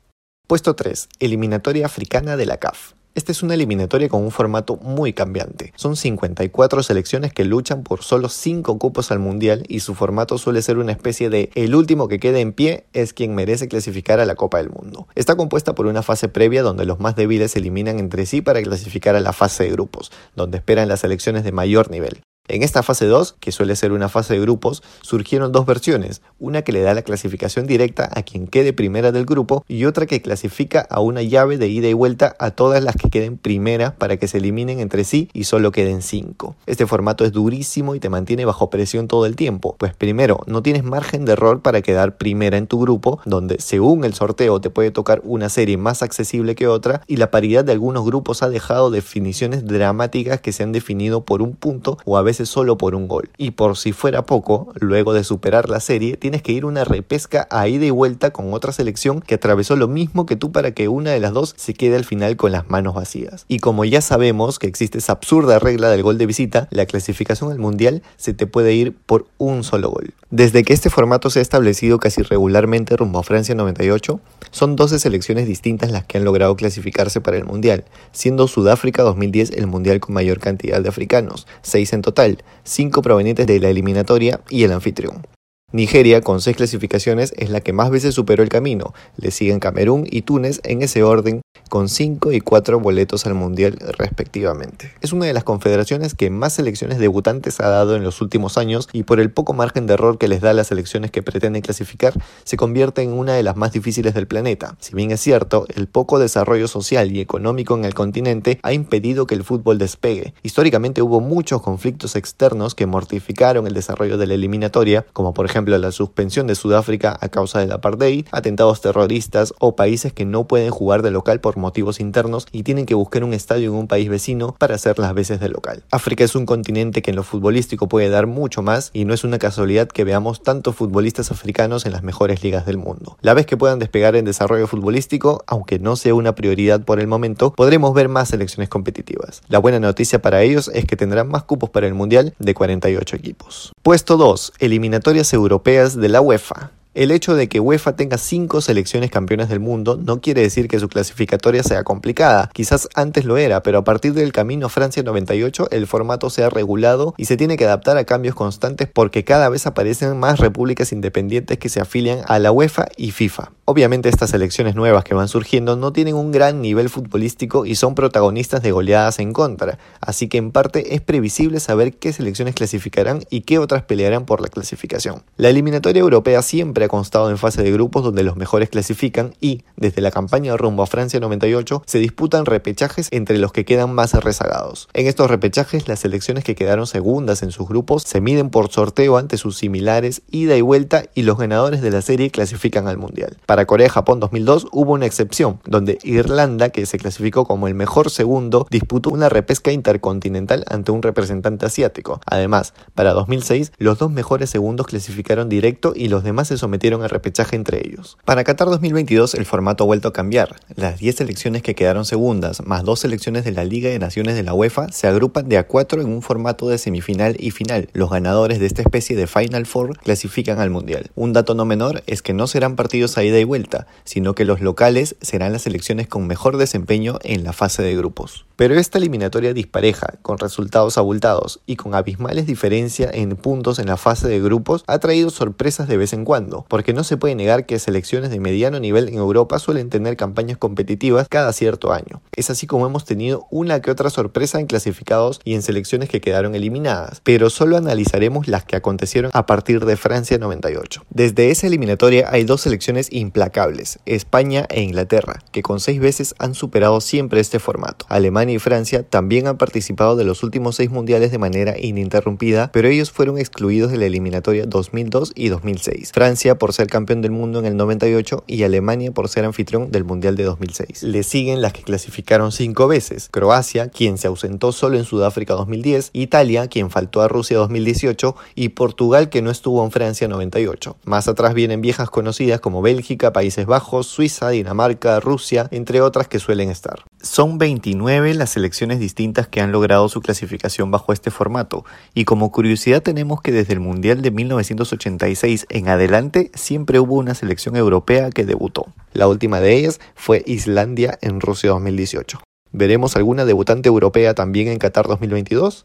Puesto 0.46 0.76
3. 0.76 1.08
Eliminatoria 1.18 1.86
africana 1.86 2.36
de 2.36 2.44
la 2.44 2.58
CAF. 2.58 2.92
Esta 3.14 3.30
es 3.30 3.42
una 3.42 3.52
eliminatoria 3.52 4.08
con 4.08 4.22
un 4.22 4.30
formato 4.30 4.76
muy 4.76 5.12
cambiante. 5.12 5.74
Son 5.76 5.96
54 5.96 6.82
selecciones 6.82 7.32
que 7.34 7.44
luchan 7.44 7.82
por 7.82 8.02
solo 8.02 8.30
5 8.30 8.78
cupos 8.78 9.10
al 9.10 9.18
mundial 9.18 9.64
y 9.68 9.80
su 9.80 9.94
formato 9.94 10.38
suele 10.38 10.62
ser 10.62 10.78
una 10.78 10.92
especie 10.92 11.28
de 11.28 11.50
el 11.54 11.74
último 11.74 12.08
que 12.08 12.18
quede 12.18 12.40
en 12.40 12.54
pie 12.54 12.86
es 12.94 13.12
quien 13.12 13.34
merece 13.34 13.68
clasificar 13.68 14.18
a 14.18 14.24
la 14.24 14.34
Copa 14.34 14.58
del 14.58 14.70
Mundo. 14.70 15.08
Está 15.14 15.36
compuesta 15.36 15.74
por 15.74 15.86
una 15.86 16.02
fase 16.02 16.28
previa 16.28 16.62
donde 16.62 16.86
los 16.86 17.00
más 17.00 17.14
débiles 17.14 17.50
se 17.50 17.58
eliminan 17.58 17.98
entre 17.98 18.24
sí 18.24 18.40
para 18.40 18.62
clasificar 18.62 19.14
a 19.14 19.20
la 19.20 19.34
fase 19.34 19.64
de 19.64 19.72
grupos, 19.72 20.10
donde 20.34 20.56
esperan 20.56 20.88
las 20.88 21.00
selecciones 21.00 21.44
de 21.44 21.52
mayor 21.52 21.90
nivel. 21.90 22.22
En 22.48 22.64
esta 22.64 22.82
fase 22.82 23.06
2, 23.06 23.36
que 23.38 23.52
suele 23.52 23.76
ser 23.76 23.92
una 23.92 24.08
fase 24.08 24.34
de 24.34 24.40
grupos, 24.40 24.82
surgieron 25.00 25.52
dos 25.52 25.64
versiones, 25.64 26.22
una 26.40 26.62
que 26.62 26.72
le 26.72 26.82
da 26.82 26.92
la 26.92 27.02
clasificación 27.02 27.68
directa 27.68 28.10
a 28.16 28.24
quien 28.24 28.48
quede 28.48 28.72
primera 28.72 29.12
del 29.12 29.26
grupo 29.26 29.64
y 29.68 29.84
otra 29.84 30.06
que 30.06 30.20
clasifica 30.22 30.80
a 30.90 30.98
una 30.98 31.22
llave 31.22 31.56
de 31.56 31.68
ida 31.68 31.86
y 31.86 31.92
vuelta 31.92 32.34
a 32.40 32.50
todas 32.50 32.82
las 32.82 32.96
que 32.96 33.10
queden 33.10 33.38
primera 33.38 33.94
para 33.94 34.16
que 34.16 34.26
se 34.26 34.38
eliminen 34.38 34.80
entre 34.80 35.04
sí 35.04 35.30
y 35.32 35.44
solo 35.44 35.70
queden 35.70 36.02
5. 36.02 36.56
Este 36.66 36.84
formato 36.84 37.24
es 37.24 37.30
durísimo 37.30 37.94
y 37.94 38.00
te 38.00 38.08
mantiene 38.08 38.44
bajo 38.44 38.70
presión 38.70 39.06
todo 39.06 39.24
el 39.26 39.36
tiempo, 39.36 39.76
pues 39.78 39.94
primero 39.94 40.40
no 40.46 40.64
tienes 40.64 40.82
margen 40.82 41.24
de 41.24 41.34
error 41.34 41.62
para 41.62 41.80
quedar 41.80 42.16
primera 42.16 42.56
en 42.56 42.66
tu 42.66 42.80
grupo, 42.80 43.20
donde 43.24 43.60
según 43.60 44.02
el 44.04 44.14
sorteo 44.14 44.60
te 44.60 44.68
puede 44.68 44.90
tocar 44.90 45.22
una 45.24 45.48
serie 45.48 45.76
más 45.76 46.02
accesible 46.02 46.56
que 46.56 46.66
otra 46.66 47.02
y 47.06 47.18
la 47.18 47.30
paridad 47.30 47.64
de 47.64 47.70
algunos 47.70 48.04
grupos 48.04 48.42
ha 48.42 48.48
dejado 48.48 48.90
definiciones 48.90 49.64
dramáticas 49.64 50.40
que 50.40 50.50
se 50.50 50.64
han 50.64 50.72
definido 50.72 51.24
por 51.24 51.40
un 51.40 51.54
punto 51.54 51.98
o 52.04 52.18
a 52.18 52.22
veces 52.22 52.31
solo 52.32 52.76
por 52.76 52.94
un 52.94 53.08
gol. 53.08 53.30
Y 53.36 53.52
por 53.52 53.76
si 53.76 53.92
fuera 53.92 54.26
poco, 54.26 54.72
luego 54.80 55.12
de 55.12 55.24
superar 55.24 55.68
la 55.68 55.80
serie, 55.80 56.16
tienes 56.16 56.42
que 56.42 56.52
ir 56.52 56.64
una 56.64 56.84
repesca 56.84 57.46
a 57.50 57.68
ida 57.68 57.84
y 57.84 57.90
vuelta 57.90 58.32
con 58.32 58.52
otra 58.52 58.72
selección 58.72 59.20
que 59.20 59.34
atravesó 59.34 59.76
lo 59.76 59.88
mismo 59.88 60.26
que 60.26 60.36
tú 60.36 60.52
para 60.52 60.72
que 60.72 60.88
una 60.88 61.10
de 61.10 61.20
las 61.20 61.32
dos 61.32 61.54
se 61.56 61.74
quede 61.74 61.96
al 61.96 62.04
final 62.04 62.36
con 62.36 62.52
las 62.52 62.68
manos 62.68 62.94
vacías. 62.94 63.44
Y 63.48 63.58
como 63.58 63.84
ya 63.84 64.00
sabemos 64.00 64.58
que 64.58 64.66
existe 64.66 64.98
esa 64.98 65.12
absurda 65.12 65.58
regla 65.58 65.88
del 65.90 66.02
gol 66.02 66.18
de 66.18 66.26
visita, 66.26 66.68
la 66.70 66.86
clasificación 66.86 67.50
al 67.50 67.58
mundial 67.58 68.02
se 68.16 68.34
te 68.34 68.46
puede 68.46 68.74
ir 68.74 68.94
por 68.94 69.26
un 69.38 69.64
solo 69.64 69.90
gol. 69.90 70.14
Desde 70.30 70.64
que 70.64 70.72
este 70.72 70.88
formato 70.88 71.28
se 71.28 71.40
ha 71.40 71.42
establecido 71.42 71.98
casi 71.98 72.22
regularmente 72.22 72.96
rumbo 72.96 73.18
a 73.18 73.22
Francia 73.22 73.54
98, 73.54 74.20
son 74.50 74.76
12 74.76 74.98
selecciones 74.98 75.46
distintas 75.46 75.90
las 75.90 76.04
que 76.04 76.18
han 76.18 76.24
logrado 76.24 76.56
clasificarse 76.56 77.20
para 77.20 77.36
el 77.36 77.44
mundial, 77.44 77.84
siendo 78.12 78.48
Sudáfrica 78.48 79.02
2010 79.02 79.50
el 79.50 79.66
mundial 79.66 80.00
con 80.00 80.14
mayor 80.14 80.38
cantidad 80.38 80.80
de 80.80 80.88
africanos, 80.88 81.46
6 81.62 81.92
en 81.92 82.02
total 82.02 82.21
cinco 82.64 83.02
provenientes 83.02 83.46
de 83.46 83.60
la 83.60 83.68
eliminatoria 83.68 84.40
y 84.48 84.64
el 84.64 84.72
anfitrión. 84.72 85.26
Nigeria, 85.72 86.20
con 86.20 86.42
seis 86.42 86.56
clasificaciones, 86.56 87.32
es 87.38 87.48
la 87.48 87.62
que 87.62 87.72
más 87.72 87.90
veces 87.90 88.14
superó 88.14 88.42
el 88.42 88.50
camino. 88.50 88.92
Le 89.16 89.30
siguen 89.30 89.58
Camerún 89.58 90.06
y 90.10 90.20
Túnez 90.20 90.60
en 90.64 90.82
ese 90.82 91.02
orden, 91.02 91.40
con 91.70 91.88
5 91.88 92.32
y 92.32 92.40
4 92.40 92.80
boletos 92.80 93.24
al 93.24 93.32
Mundial 93.32 93.78
respectivamente. 93.96 94.92
Es 95.00 95.14
una 95.14 95.24
de 95.24 95.32
las 95.32 95.44
confederaciones 95.44 96.14
que 96.14 96.28
más 96.28 96.52
selecciones 96.52 96.98
debutantes 96.98 97.60
ha 97.60 97.68
dado 97.68 97.96
en 97.96 98.04
los 98.04 98.20
últimos 98.20 98.58
años 98.58 98.90
y 98.92 99.04
por 99.04 99.18
el 99.20 99.30
poco 99.30 99.54
margen 99.54 99.86
de 99.86 99.94
error 99.94 100.18
que 100.18 100.28
les 100.28 100.42
da 100.42 100.50
a 100.50 100.52
las 100.52 100.66
selecciones 100.66 101.10
que 101.10 101.22
pretenden 101.22 101.62
clasificar, 101.62 102.12
se 102.44 102.58
convierte 102.58 103.00
en 103.00 103.14
una 103.14 103.32
de 103.32 103.42
las 103.42 103.56
más 103.56 103.72
difíciles 103.72 104.12
del 104.12 104.26
planeta. 104.26 104.76
Si 104.80 104.94
bien 104.94 105.10
es 105.10 105.20
cierto, 105.20 105.64
el 105.74 105.86
poco 105.86 106.18
desarrollo 106.18 106.68
social 106.68 107.10
y 107.10 107.20
económico 107.20 107.74
en 107.74 107.86
el 107.86 107.94
continente 107.94 108.60
ha 108.62 108.74
impedido 108.74 109.26
que 109.26 109.34
el 109.34 109.42
fútbol 109.42 109.78
despegue. 109.78 110.34
Históricamente 110.42 111.00
hubo 111.00 111.20
muchos 111.20 111.62
conflictos 111.62 112.16
externos 112.16 112.74
que 112.74 112.84
mortificaron 112.84 113.66
el 113.66 113.72
desarrollo 113.72 114.18
de 114.18 114.26
la 114.26 114.34
eliminatoria, 114.34 115.06
como 115.14 115.32
por 115.32 115.46
ejemplo 115.46 115.61
la 115.70 115.92
suspensión 115.92 116.46
de 116.46 116.54
Sudáfrica 116.54 117.16
a 117.20 117.28
causa 117.28 117.60
del 117.60 117.72
apartheid, 117.72 118.26
atentados 118.32 118.80
terroristas 118.80 119.54
o 119.58 119.76
países 119.76 120.12
que 120.12 120.24
no 120.24 120.46
pueden 120.46 120.70
jugar 120.70 121.02
de 121.02 121.10
local 121.10 121.40
por 121.40 121.56
motivos 121.56 122.00
internos 122.00 122.46
y 122.52 122.62
tienen 122.62 122.86
que 122.86 122.94
buscar 122.94 123.24
un 123.24 123.32
estadio 123.32 123.70
en 123.70 123.76
un 123.76 123.88
país 123.88 124.08
vecino 124.08 124.54
para 124.58 124.74
hacer 124.74 124.98
las 124.98 125.14
veces 125.14 125.40
de 125.40 125.48
local. 125.48 125.84
África 125.90 126.24
es 126.24 126.34
un 126.34 126.46
continente 126.46 127.02
que 127.02 127.10
en 127.10 127.16
lo 127.16 127.22
futbolístico 127.22 127.88
puede 127.88 128.08
dar 128.08 128.26
mucho 128.26 128.62
más 128.62 128.90
y 128.92 129.04
no 129.04 129.14
es 129.14 129.24
una 129.24 129.38
casualidad 129.38 129.88
que 129.88 130.04
veamos 130.04 130.42
tantos 130.42 130.76
futbolistas 130.76 131.30
africanos 131.30 131.86
en 131.86 131.92
las 131.92 132.02
mejores 132.02 132.42
ligas 132.42 132.66
del 132.66 132.78
mundo. 132.78 133.16
La 133.20 133.34
vez 133.34 133.46
que 133.46 133.56
puedan 133.56 133.78
despegar 133.78 134.16
en 134.16 134.24
desarrollo 134.24 134.66
futbolístico, 134.66 135.44
aunque 135.46 135.78
no 135.78 135.96
sea 135.96 136.14
una 136.14 136.34
prioridad 136.34 136.84
por 136.84 137.00
el 137.00 137.06
momento, 137.06 137.52
podremos 137.52 137.94
ver 137.94 138.08
más 138.08 138.28
selecciones 138.30 138.68
competitivas. 138.68 139.42
La 139.48 139.58
buena 139.58 139.80
noticia 139.80 140.20
para 140.20 140.42
ellos 140.42 140.70
es 140.74 140.84
que 140.84 140.96
tendrán 140.96 141.28
más 141.28 141.44
cupos 141.44 141.70
para 141.70 141.86
el 141.86 141.94
Mundial 141.94 142.34
de 142.38 142.54
48 142.54 143.16
equipos. 143.16 143.72
Puesto 143.82 144.16
2. 144.16 144.54
Eliminatorias 144.58 145.32
europeas 145.32 145.51
europeas 145.52 145.94
de 145.94 146.08
la 146.08 146.20
UEFA. 146.20 146.70
El 146.94 147.10
hecho 147.10 147.34
de 147.34 147.48
que 147.48 147.58
UEFA 147.58 147.96
tenga 147.96 148.18
cinco 148.18 148.60
selecciones 148.60 149.10
campeonas 149.10 149.48
del 149.48 149.60
mundo 149.60 149.96
no 149.96 150.20
quiere 150.20 150.42
decir 150.42 150.68
que 150.68 150.78
su 150.78 150.90
clasificatoria 150.90 151.62
sea 151.62 151.84
complicada. 151.84 152.50
Quizás 152.52 152.86
antes 152.94 153.24
lo 153.24 153.38
era, 153.38 153.62
pero 153.62 153.78
a 153.78 153.84
partir 153.84 154.12
del 154.12 154.30
camino 154.30 154.68
Francia 154.68 155.02
98 155.02 155.68
el 155.70 155.86
formato 155.86 156.28
se 156.28 156.44
ha 156.44 156.50
regulado 156.50 157.14
y 157.16 157.24
se 157.24 157.38
tiene 157.38 157.56
que 157.56 157.64
adaptar 157.64 157.96
a 157.96 158.04
cambios 158.04 158.34
constantes 158.34 158.88
porque 158.92 159.24
cada 159.24 159.48
vez 159.48 159.66
aparecen 159.66 160.18
más 160.18 160.38
repúblicas 160.38 160.92
independientes 160.92 161.56
que 161.56 161.70
se 161.70 161.80
afilian 161.80 162.18
a 162.28 162.38
la 162.38 162.52
UEFA 162.52 162.88
y 162.98 163.12
FIFA. 163.12 163.52
Obviamente 163.64 164.10
estas 164.10 164.28
selecciones 164.28 164.74
nuevas 164.74 165.02
que 165.02 165.14
van 165.14 165.28
surgiendo 165.28 165.76
no 165.76 165.94
tienen 165.94 166.14
un 166.14 166.30
gran 166.30 166.60
nivel 166.60 166.90
futbolístico 166.90 167.64
y 167.64 167.74
son 167.74 167.94
protagonistas 167.94 168.62
de 168.62 168.70
goleadas 168.70 169.18
en 169.18 169.32
contra, 169.32 169.78
así 170.02 170.28
que 170.28 170.36
en 170.36 170.50
parte 170.50 170.94
es 170.94 171.00
previsible 171.00 171.58
saber 171.58 171.94
qué 171.94 172.12
selecciones 172.12 172.54
clasificarán 172.54 173.22
y 173.30 173.42
qué 173.42 173.58
otras 173.58 173.84
pelearán 173.84 174.26
por 174.26 174.42
la 174.42 174.48
clasificación. 174.48 175.22
La 175.38 175.48
eliminatoria 175.48 176.00
europea 176.00 176.42
ha 176.84 176.88
constado 176.88 177.30
en 177.30 177.38
fase 177.38 177.62
de 177.62 177.72
grupos 177.72 178.04
donde 178.04 178.22
los 178.22 178.36
mejores 178.36 178.70
clasifican 178.70 179.34
y, 179.40 179.62
desde 179.76 180.02
la 180.02 180.10
campaña 180.10 180.56
rumbo 180.56 180.82
a 180.82 180.86
Francia 180.86 181.20
98, 181.20 181.82
se 181.86 181.98
disputan 181.98 182.46
repechajes 182.46 183.08
entre 183.10 183.38
los 183.38 183.52
que 183.52 183.64
quedan 183.64 183.94
más 183.94 184.12
rezagados. 184.14 184.88
En 184.92 185.06
estos 185.06 185.30
repechajes, 185.30 185.88
las 185.88 186.00
selecciones 186.00 186.44
que 186.44 186.54
quedaron 186.54 186.86
segundas 186.86 187.42
en 187.42 187.52
sus 187.52 187.68
grupos 187.68 188.02
se 188.02 188.20
miden 188.20 188.50
por 188.50 188.70
sorteo 188.70 189.16
ante 189.16 189.36
sus 189.36 189.56
similares 189.56 190.22
ida 190.30 190.56
y 190.56 190.60
vuelta 190.60 191.04
y 191.14 191.22
los 191.22 191.38
ganadores 191.38 191.82
de 191.82 191.90
la 191.90 192.02
serie 192.02 192.30
clasifican 192.30 192.88
al 192.88 192.98
Mundial. 192.98 193.36
Para 193.46 193.66
Corea-Japón 193.66 194.20
2002 194.20 194.68
hubo 194.72 194.92
una 194.92 195.06
excepción, 195.06 195.60
donde 195.64 195.98
Irlanda, 196.02 196.70
que 196.70 196.86
se 196.86 196.98
clasificó 196.98 197.46
como 197.46 197.68
el 197.68 197.74
mejor 197.74 198.10
segundo, 198.10 198.66
disputó 198.70 199.10
una 199.10 199.28
repesca 199.28 199.72
intercontinental 199.72 200.64
ante 200.68 200.92
un 200.92 201.02
representante 201.02 201.66
asiático. 201.66 202.20
Además, 202.26 202.74
para 202.94 203.12
2006, 203.12 203.72
los 203.78 203.98
dos 203.98 204.10
mejores 204.10 204.50
segundos 204.50 204.86
clasificaron 204.86 205.48
directo 205.48 205.92
y 205.94 206.08
los 206.08 206.24
demás 206.24 206.48
se 206.48 206.58
sometieron 206.58 206.71
sometieron 206.72 207.02
a 207.02 207.08
repechaje 207.08 207.54
entre 207.54 207.86
ellos. 207.86 208.16
Para 208.24 208.44
Qatar 208.44 208.66
2022 208.70 209.34
el 209.34 209.44
formato 209.44 209.84
ha 209.84 209.86
vuelto 209.86 210.08
a 210.08 210.12
cambiar. 210.14 210.56
Las 210.74 210.98
10 211.00 211.16
selecciones 211.16 211.60
que 211.60 211.74
quedaron 211.74 212.06
segundas, 212.06 212.64
más 212.64 212.82
dos 212.82 213.00
selecciones 213.00 213.44
de 213.44 213.52
la 213.52 213.66
Liga 213.66 213.90
de 213.90 213.98
Naciones 213.98 214.36
de 214.36 214.42
la 214.42 214.54
UEFA, 214.54 214.90
se 214.90 215.06
agrupan 215.06 215.50
de 215.50 215.58
a 215.58 215.66
cuatro 215.66 216.00
en 216.00 216.08
un 216.08 216.22
formato 216.22 216.70
de 216.70 216.78
semifinal 216.78 217.36
y 217.38 217.50
final. 217.50 217.90
Los 217.92 218.08
ganadores 218.08 218.58
de 218.58 218.64
esta 218.64 218.80
especie 218.80 219.16
de 219.16 219.26
Final 219.26 219.66
Four 219.66 219.98
clasifican 219.98 220.60
al 220.60 220.70
Mundial. 220.70 221.10
Un 221.14 221.34
dato 221.34 221.54
no 221.54 221.66
menor 221.66 222.02
es 222.06 222.22
que 222.22 222.32
no 222.32 222.46
serán 222.46 222.74
partidos 222.74 223.18
a 223.18 223.24
ida 223.24 223.38
y 223.38 223.44
vuelta, 223.44 223.86
sino 224.04 224.34
que 224.34 224.46
los 224.46 224.62
locales 224.62 225.16
serán 225.20 225.52
las 225.52 225.62
selecciones 225.62 226.08
con 226.08 226.26
mejor 226.26 226.56
desempeño 226.56 227.18
en 227.22 227.44
la 227.44 227.52
fase 227.52 227.82
de 227.82 227.94
grupos. 227.94 228.46
Pero 228.56 228.78
esta 228.78 228.98
eliminatoria 228.98 229.52
dispareja, 229.52 230.14
con 230.22 230.38
resultados 230.38 230.96
abultados 230.96 231.60
y 231.66 231.76
con 231.76 231.94
abismales 231.94 232.46
diferencias 232.46 233.10
en 233.12 233.36
puntos 233.36 233.78
en 233.78 233.88
la 233.88 233.96
fase 233.96 234.28
de 234.28 234.40
grupos, 234.40 234.84
ha 234.86 235.00
traído 235.00 235.30
sorpresas 235.30 235.88
de 235.88 235.96
vez 235.96 236.12
en 236.12 236.24
cuando, 236.24 236.61
porque 236.68 236.92
no 236.92 237.04
se 237.04 237.16
puede 237.16 237.34
negar 237.34 237.66
que 237.66 237.78
selecciones 237.78 238.30
de 238.30 238.40
mediano 238.40 238.80
nivel 238.80 239.08
en 239.08 239.14
Europa 239.14 239.58
suelen 239.58 239.90
tener 239.90 240.16
campañas 240.16 240.58
competitivas 240.58 241.28
cada 241.28 241.52
cierto 241.52 241.92
año. 241.92 242.22
Es 242.34 242.50
así 242.50 242.66
como 242.66 242.86
hemos 242.86 243.04
tenido 243.04 243.46
una 243.50 243.80
que 243.80 243.90
otra 243.90 244.10
sorpresa 244.10 244.60
en 244.60 244.66
clasificados 244.66 245.40
y 245.44 245.54
en 245.54 245.62
selecciones 245.62 246.08
que 246.08 246.20
quedaron 246.20 246.54
eliminadas, 246.54 247.20
pero 247.24 247.50
solo 247.50 247.76
analizaremos 247.76 248.48
las 248.48 248.64
que 248.64 248.76
acontecieron 248.76 249.30
a 249.34 249.46
partir 249.46 249.84
de 249.84 249.96
Francia 249.96 250.38
98. 250.38 251.04
Desde 251.10 251.50
esa 251.50 251.66
eliminatoria 251.66 252.28
hay 252.30 252.44
dos 252.44 252.62
selecciones 252.62 253.08
implacables, 253.12 253.98
España 254.06 254.66
e 254.68 254.82
Inglaterra, 254.82 255.40
que 255.52 255.62
con 255.62 255.80
seis 255.80 256.00
veces 256.00 256.34
han 256.38 256.54
superado 256.54 257.00
siempre 257.00 257.40
este 257.40 257.58
formato. 257.58 258.06
Alemania 258.08 258.54
y 258.54 258.58
Francia 258.58 259.02
también 259.02 259.46
han 259.46 259.58
participado 259.58 260.16
de 260.16 260.24
los 260.24 260.42
últimos 260.42 260.76
seis 260.76 260.90
mundiales 260.90 261.30
de 261.30 261.38
manera 261.38 261.78
ininterrumpida, 261.78 262.70
pero 262.72 262.88
ellos 262.88 263.10
fueron 263.10 263.38
excluidos 263.38 263.90
de 263.90 263.98
la 263.98 264.06
eliminatoria 264.06 264.66
2002 264.66 265.32
y 265.34 265.48
2006. 265.48 266.12
Francia 266.12 266.51
por 266.56 266.72
ser 266.72 266.86
campeón 266.86 267.22
del 267.22 267.30
mundo 267.30 267.58
en 267.58 267.66
el 267.66 267.76
98 267.76 268.44
y 268.46 268.62
Alemania 268.62 269.12
por 269.12 269.28
ser 269.28 269.44
anfitrión 269.44 269.90
del 269.90 270.04
Mundial 270.04 270.36
de 270.36 270.44
2006. 270.44 271.02
Le 271.02 271.22
siguen 271.22 271.62
las 271.62 271.72
que 271.72 271.82
clasificaron 271.82 272.52
cinco 272.52 272.88
veces, 272.88 273.28
Croacia, 273.30 273.88
quien 273.88 274.18
se 274.18 274.26
ausentó 274.26 274.72
solo 274.72 274.96
en 274.96 275.04
Sudáfrica 275.04 275.54
2010, 275.54 276.10
Italia, 276.12 276.68
quien 276.68 276.90
faltó 276.90 277.22
a 277.22 277.28
Rusia 277.28 277.58
2018 277.58 278.36
y 278.54 278.70
Portugal, 278.70 279.28
que 279.28 279.42
no 279.42 279.50
estuvo 279.50 279.84
en 279.84 279.90
Francia 279.90 280.28
98. 280.28 280.96
Más 281.04 281.28
atrás 281.28 281.54
vienen 281.54 281.80
viejas 281.80 282.10
conocidas 282.10 282.60
como 282.60 282.82
Bélgica, 282.82 283.32
Países 283.32 283.66
Bajos, 283.66 284.06
Suiza, 284.06 284.50
Dinamarca, 284.50 285.20
Rusia, 285.20 285.68
entre 285.70 286.00
otras 286.00 286.28
que 286.28 286.38
suelen 286.38 286.70
estar. 286.70 287.04
Son 287.20 287.58
29 287.58 288.34
las 288.34 288.50
selecciones 288.50 288.98
distintas 288.98 289.46
que 289.46 289.60
han 289.60 289.70
logrado 289.72 290.08
su 290.08 290.20
clasificación 290.20 290.90
bajo 290.90 291.12
este 291.12 291.30
formato, 291.30 291.84
y 292.14 292.24
como 292.24 292.50
curiosidad 292.50 293.02
tenemos 293.02 293.40
que 293.40 293.52
desde 293.52 293.74
el 293.74 293.80
Mundial 293.80 294.22
de 294.22 294.30
1986 294.30 295.66
en 295.68 295.88
adelante 295.88 296.41
siempre 296.54 296.98
hubo 296.98 297.14
una 297.14 297.34
selección 297.34 297.76
europea 297.76 298.30
que 298.30 298.44
debutó. 298.44 298.86
La 299.12 299.28
última 299.28 299.60
de 299.60 299.76
ellas 299.76 300.00
fue 300.14 300.42
Islandia 300.46 301.18
en 301.22 301.40
Rusia 301.40 301.70
2018. 301.70 302.40
¿Veremos 302.72 303.16
alguna 303.16 303.44
debutante 303.44 303.88
europea 303.88 304.34
también 304.34 304.68
en 304.68 304.78
Qatar 304.78 305.06
2022? 305.06 305.84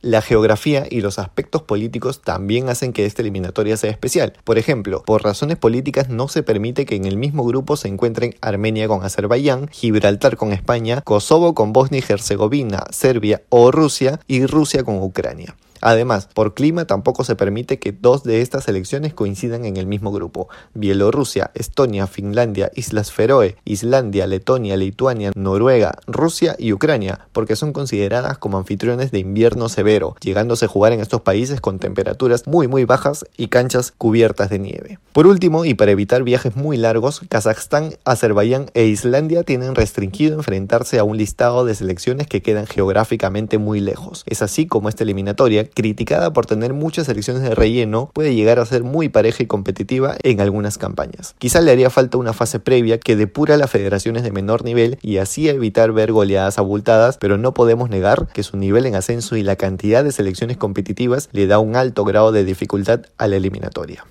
La 0.00 0.22
geografía 0.22 0.86
y 0.88 1.00
los 1.00 1.18
aspectos 1.18 1.62
políticos 1.62 2.22
también 2.22 2.68
hacen 2.68 2.92
que 2.92 3.04
esta 3.04 3.22
eliminatoria 3.22 3.76
sea 3.76 3.90
especial. 3.90 4.32
Por 4.44 4.56
ejemplo, 4.56 5.02
por 5.04 5.24
razones 5.24 5.56
políticas 5.56 6.08
no 6.08 6.28
se 6.28 6.44
permite 6.44 6.86
que 6.86 6.94
en 6.94 7.04
el 7.04 7.16
mismo 7.16 7.44
grupo 7.44 7.76
se 7.76 7.88
encuentren 7.88 8.36
Armenia 8.40 8.86
con 8.86 9.04
Azerbaiyán, 9.04 9.66
Gibraltar 9.66 10.36
con 10.36 10.52
España, 10.52 11.00
Kosovo 11.00 11.52
con 11.52 11.72
Bosnia 11.72 12.00
y 12.00 12.12
Herzegovina, 12.12 12.84
Serbia 12.90 13.42
o 13.48 13.72
Rusia 13.72 14.20
y 14.28 14.46
Rusia 14.46 14.84
con 14.84 15.02
Ucrania. 15.02 15.56
Además, 15.80 16.28
por 16.32 16.54
clima 16.54 16.86
tampoco 16.86 17.24
se 17.24 17.36
permite 17.36 17.78
que 17.78 17.92
dos 17.92 18.24
de 18.24 18.40
estas 18.40 18.64
selecciones 18.64 19.14
coincidan 19.14 19.64
en 19.64 19.76
el 19.76 19.86
mismo 19.86 20.12
grupo. 20.12 20.48
Bielorrusia, 20.74 21.50
Estonia, 21.54 22.06
Finlandia, 22.06 22.70
Islas 22.74 23.12
Feroe, 23.12 23.56
Islandia, 23.64 24.26
Letonia, 24.26 24.76
Lituania, 24.76 25.32
Noruega, 25.34 25.98
Rusia 26.06 26.56
y 26.58 26.72
Ucrania, 26.72 27.26
porque 27.32 27.56
son 27.56 27.72
consideradas 27.72 28.38
como 28.38 28.58
anfitriones 28.58 29.10
de 29.10 29.18
invierno 29.18 29.68
severo, 29.68 30.16
llegándose 30.20 30.66
a 30.66 30.68
jugar 30.68 30.92
en 30.92 31.00
estos 31.00 31.22
países 31.22 31.60
con 31.60 31.78
temperaturas 31.78 32.46
muy 32.46 32.68
muy 32.68 32.84
bajas 32.84 33.24
y 33.36 33.48
canchas 33.48 33.92
cubiertas 33.96 34.50
de 34.50 34.58
nieve. 34.58 34.98
Por 35.12 35.26
último, 35.26 35.64
y 35.64 35.74
para 35.74 35.90
evitar 35.90 36.22
viajes 36.22 36.56
muy 36.56 36.76
largos, 36.76 37.22
Kazajstán, 37.28 37.94
Azerbaiyán 38.04 38.70
e 38.74 38.84
Islandia 38.84 39.42
tienen 39.42 39.74
restringido 39.74 40.36
enfrentarse 40.36 40.98
a 40.98 41.04
un 41.04 41.16
listado 41.16 41.64
de 41.64 41.74
selecciones 41.74 42.26
que 42.26 42.42
quedan 42.42 42.66
geográficamente 42.66 43.58
muy 43.58 43.80
lejos. 43.80 44.22
Es 44.26 44.42
así 44.42 44.66
como 44.66 44.88
esta 44.88 45.04
eliminatoria 45.04 45.67
criticada 45.68 46.32
por 46.32 46.46
tener 46.46 46.74
muchas 46.74 47.06
selecciones 47.06 47.42
de 47.42 47.54
relleno, 47.54 48.10
puede 48.12 48.34
llegar 48.34 48.58
a 48.58 48.66
ser 48.66 48.84
muy 48.84 49.08
pareja 49.08 49.42
y 49.42 49.46
competitiva 49.46 50.16
en 50.22 50.40
algunas 50.40 50.78
campañas. 50.78 51.34
Quizá 51.38 51.60
le 51.60 51.70
haría 51.70 51.90
falta 51.90 52.18
una 52.18 52.32
fase 52.32 52.60
previa 52.60 52.98
que 52.98 53.16
depura 53.16 53.56
las 53.56 53.70
federaciones 53.70 54.22
de 54.22 54.32
menor 54.32 54.64
nivel 54.64 54.98
y 55.02 55.18
así 55.18 55.48
evitar 55.48 55.92
ver 55.92 56.12
goleadas 56.12 56.58
abultadas, 56.58 57.18
pero 57.18 57.38
no 57.38 57.54
podemos 57.54 57.90
negar 57.90 58.28
que 58.32 58.42
su 58.42 58.56
nivel 58.56 58.86
en 58.86 58.94
ascenso 58.94 59.36
y 59.36 59.42
la 59.42 59.56
cantidad 59.56 60.04
de 60.04 60.12
selecciones 60.12 60.56
competitivas 60.56 61.28
le 61.32 61.46
da 61.46 61.58
un 61.58 61.76
alto 61.76 62.04
grado 62.04 62.32
de 62.32 62.44
dificultad 62.44 63.02
a 63.16 63.26
la 63.28 63.36
eliminatoria. 63.36 64.06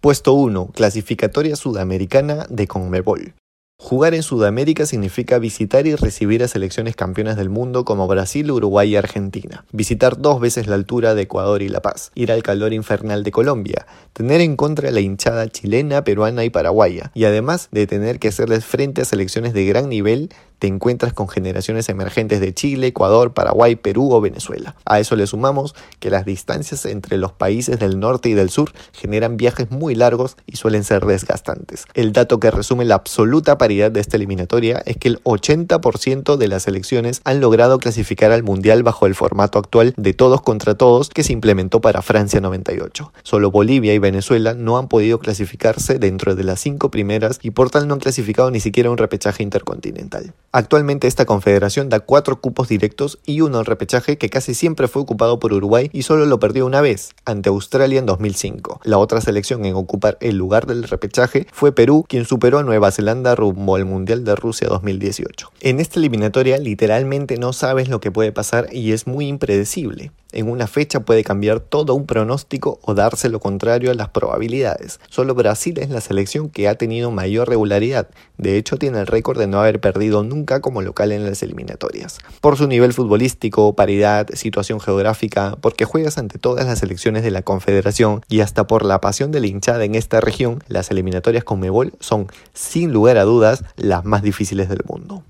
Puesto 0.00 0.32
1. 0.32 0.70
Clasificatoria 0.74 1.56
Sudamericana 1.56 2.46
de 2.48 2.66
Conmebol. 2.66 3.34
Jugar 3.82 4.12
en 4.12 4.22
Sudamérica 4.22 4.84
significa 4.84 5.38
visitar 5.38 5.86
y 5.86 5.94
recibir 5.94 6.44
a 6.44 6.48
selecciones 6.48 6.94
campeonas 6.96 7.36
del 7.36 7.48
mundo 7.48 7.86
como 7.86 8.06
Brasil, 8.06 8.50
Uruguay 8.50 8.90
y 8.90 8.96
Argentina, 8.96 9.64
visitar 9.72 10.18
dos 10.18 10.38
veces 10.38 10.66
la 10.66 10.74
altura 10.74 11.14
de 11.14 11.22
Ecuador 11.22 11.62
y 11.62 11.70
La 11.70 11.80
Paz, 11.80 12.12
ir 12.14 12.30
al 12.30 12.42
calor 12.42 12.74
infernal 12.74 13.24
de 13.24 13.32
Colombia, 13.32 13.86
tener 14.12 14.42
en 14.42 14.56
contra 14.56 14.90
la 14.90 15.00
hinchada 15.00 15.48
chilena, 15.48 16.04
peruana 16.04 16.44
y 16.44 16.50
paraguaya, 16.50 17.10
y 17.14 17.24
además 17.24 17.68
de 17.72 17.86
tener 17.86 18.18
que 18.18 18.28
hacerles 18.28 18.66
frente 18.66 19.00
a 19.00 19.06
selecciones 19.06 19.54
de 19.54 19.64
gran 19.64 19.88
nivel 19.88 20.28
te 20.60 20.68
encuentras 20.68 21.14
con 21.14 21.28
generaciones 21.28 21.88
emergentes 21.88 22.38
de 22.40 22.54
Chile, 22.54 22.88
Ecuador, 22.88 23.32
Paraguay, 23.32 23.76
Perú 23.76 24.12
o 24.12 24.20
Venezuela. 24.20 24.76
A 24.84 25.00
eso 25.00 25.16
le 25.16 25.26
sumamos 25.26 25.74
que 25.98 26.10
las 26.10 26.24
distancias 26.24 26.84
entre 26.84 27.16
los 27.16 27.32
países 27.32 27.80
del 27.80 27.98
norte 27.98 28.28
y 28.28 28.34
del 28.34 28.50
sur 28.50 28.70
generan 28.92 29.38
viajes 29.38 29.70
muy 29.70 29.94
largos 29.94 30.36
y 30.46 30.56
suelen 30.56 30.84
ser 30.84 31.06
desgastantes. 31.06 31.86
El 31.94 32.12
dato 32.12 32.38
que 32.38 32.50
resume 32.50 32.84
la 32.84 32.96
absoluta 32.96 33.56
paridad 33.56 33.90
de 33.90 34.00
esta 34.00 34.16
eliminatoria 34.16 34.82
es 34.84 34.98
que 34.98 35.08
el 35.08 35.24
80% 35.24 36.36
de 36.36 36.48
las 36.48 36.64
selecciones 36.64 37.22
han 37.24 37.40
logrado 37.40 37.78
clasificar 37.78 38.30
al 38.30 38.42
Mundial 38.42 38.82
bajo 38.82 39.06
el 39.06 39.14
formato 39.14 39.58
actual 39.58 39.94
de 39.96 40.12
todos 40.12 40.42
contra 40.42 40.74
todos 40.74 41.08
que 41.08 41.22
se 41.22 41.32
implementó 41.32 41.80
para 41.80 42.02
Francia 42.02 42.40
98. 42.40 43.12
Solo 43.22 43.50
Bolivia 43.50 43.94
y 43.94 43.98
Venezuela 43.98 44.52
no 44.52 44.76
han 44.76 44.88
podido 44.88 45.18
clasificarse 45.20 45.98
dentro 45.98 46.34
de 46.34 46.44
las 46.44 46.60
cinco 46.60 46.90
primeras 46.90 47.38
y 47.42 47.52
por 47.52 47.70
tal 47.70 47.88
no 47.88 47.94
han 47.94 48.00
clasificado 48.00 48.50
ni 48.50 48.60
siquiera 48.60 48.90
un 48.90 48.98
repechaje 48.98 49.42
intercontinental. 49.42 50.34
Actualmente 50.52 51.06
esta 51.06 51.26
confederación 51.26 51.90
da 51.90 52.00
cuatro 52.00 52.40
cupos 52.40 52.66
directos 52.66 53.20
y 53.24 53.40
uno 53.40 53.60
al 53.60 53.66
repechaje 53.66 54.18
que 54.18 54.30
casi 54.30 54.54
siempre 54.54 54.88
fue 54.88 55.02
ocupado 55.02 55.38
por 55.38 55.52
Uruguay 55.52 55.90
y 55.92 56.02
solo 56.02 56.26
lo 56.26 56.40
perdió 56.40 56.66
una 56.66 56.80
vez, 56.80 57.10
ante 57.24 57.50
Australia 57.50 58.00
en 58.00 58.06
2005. 58.06 58.80
La 58.82 58.98
otra 58.98 59.20
selección 59.20 59.64
en 59.64 59.76
ocupar 59.76 60.18
el 60.20 60.36
lugar 60.36 60.66
del 60.66 60.82
repechaje 60.82 61.46
fue 61.52 61.72
Perú, 61.72 62.04
quien 62.08 62.24
superó 62.24 62.58
a 62.58 62.64
Nueva 62.64 62.90
Zelanda 62.90 63.36
rumbo 63.36 63.76
al 63.76 63.84
Mundial 63.84 64.24
de 64.24 64.34
Rusia 64.34 64.66
2018. 64.66 65.52
En 65.60 65.78
esta 65.78 66.00
eliminatoria 66.00 66.58
literalmente 66.58 67.36
no 67.36 67.52
sabes 67.52 67.88
lo 67.88 68.00
que 68.00 68.10
puede 68.10 68.32
pasar 68.32 68.74
y 68.74 68.90
es 68.90 69.06
muy 69.06 69.28
impredecible. 69.28 70.10
En 70.32 70.48
una 70.48 70.68
fecha 70.68 71.00
puede 71.00 71.24
cambiar 71.24 71.58
todo 71.58 71.94
un 71.94 72.06
pronóstico 72.06 72.78
o 72.82 72.94
darse 72.94 73.28
lo 73.28 73.40
contrario 73.40 73.90
a 73.90 73.94
las 73.94 74.10
probabilidades. 74.10 75.00
Solo 75.08 75.34
Brasil 75.34 75.78
es 75.78 75.90
la 75.90 76.00
selección 76.00 76.50
que 76.50 76.68
ha 76.68 76.76
tenido 76.76 77.10
mayor 77.10 77.48
regularidad. 77.48 78.08
De 78.38 78.56
hecho, 78.56 78.76
tiene 78.76 79.00
el 79.00 79.08
récord 79.08 79.38
de 79.38 79.48
no 79.48 79.58
haber 79.58 79.80
perdido 79.80 80.22
nunca 80.22 80.39
como 80.44 80.82
local 80.82 81.12
en 81.12 81.24
las 81.24 81.42
eliminatorias. 81.42 82.18
Por 82.40 82.56
su 82.56 82.66
nivel 82.66 82.92
futbolístico, 82.92 83.74
paridad, 83.74 84.28
situación 84.34 84.80
geográfica, 84.80 85.56
porque 85.60 85.84
juegas 85.84 86.18
ante 86.18 86.38
todas 86.38 86.66
las 86.66 86.78
selecciones 86.80 87.22
de 87.22 87.30
la 87.30 87.42
Confederación 87.42 88.22
y 88.28 88.40
hasta 88.40 88.66
por 88.66 88.84
la 88.84 89.00
pasión 89.00 89.30
de 89.30 89.40
la 89.40 89.46
hinchada 89.46 89.84
en 89.84 89.94
esta 89.94 90.20
región, 90.20 90.62
las 90.68 90.90
eliminatorias 90.90 91.44
con 91.44 91.60
Mebol 91.60 91.92
son, 92.00 92.26
sin 92.52 92.92
lugar 92.92 93.18
a 93.18 93.24
dudas, 93.24 93.64
las 93.76 94.04
más 94.04 94.22
difíciles 94.22 94.68
del 94.68 94.82
mundo. 94.86 95.22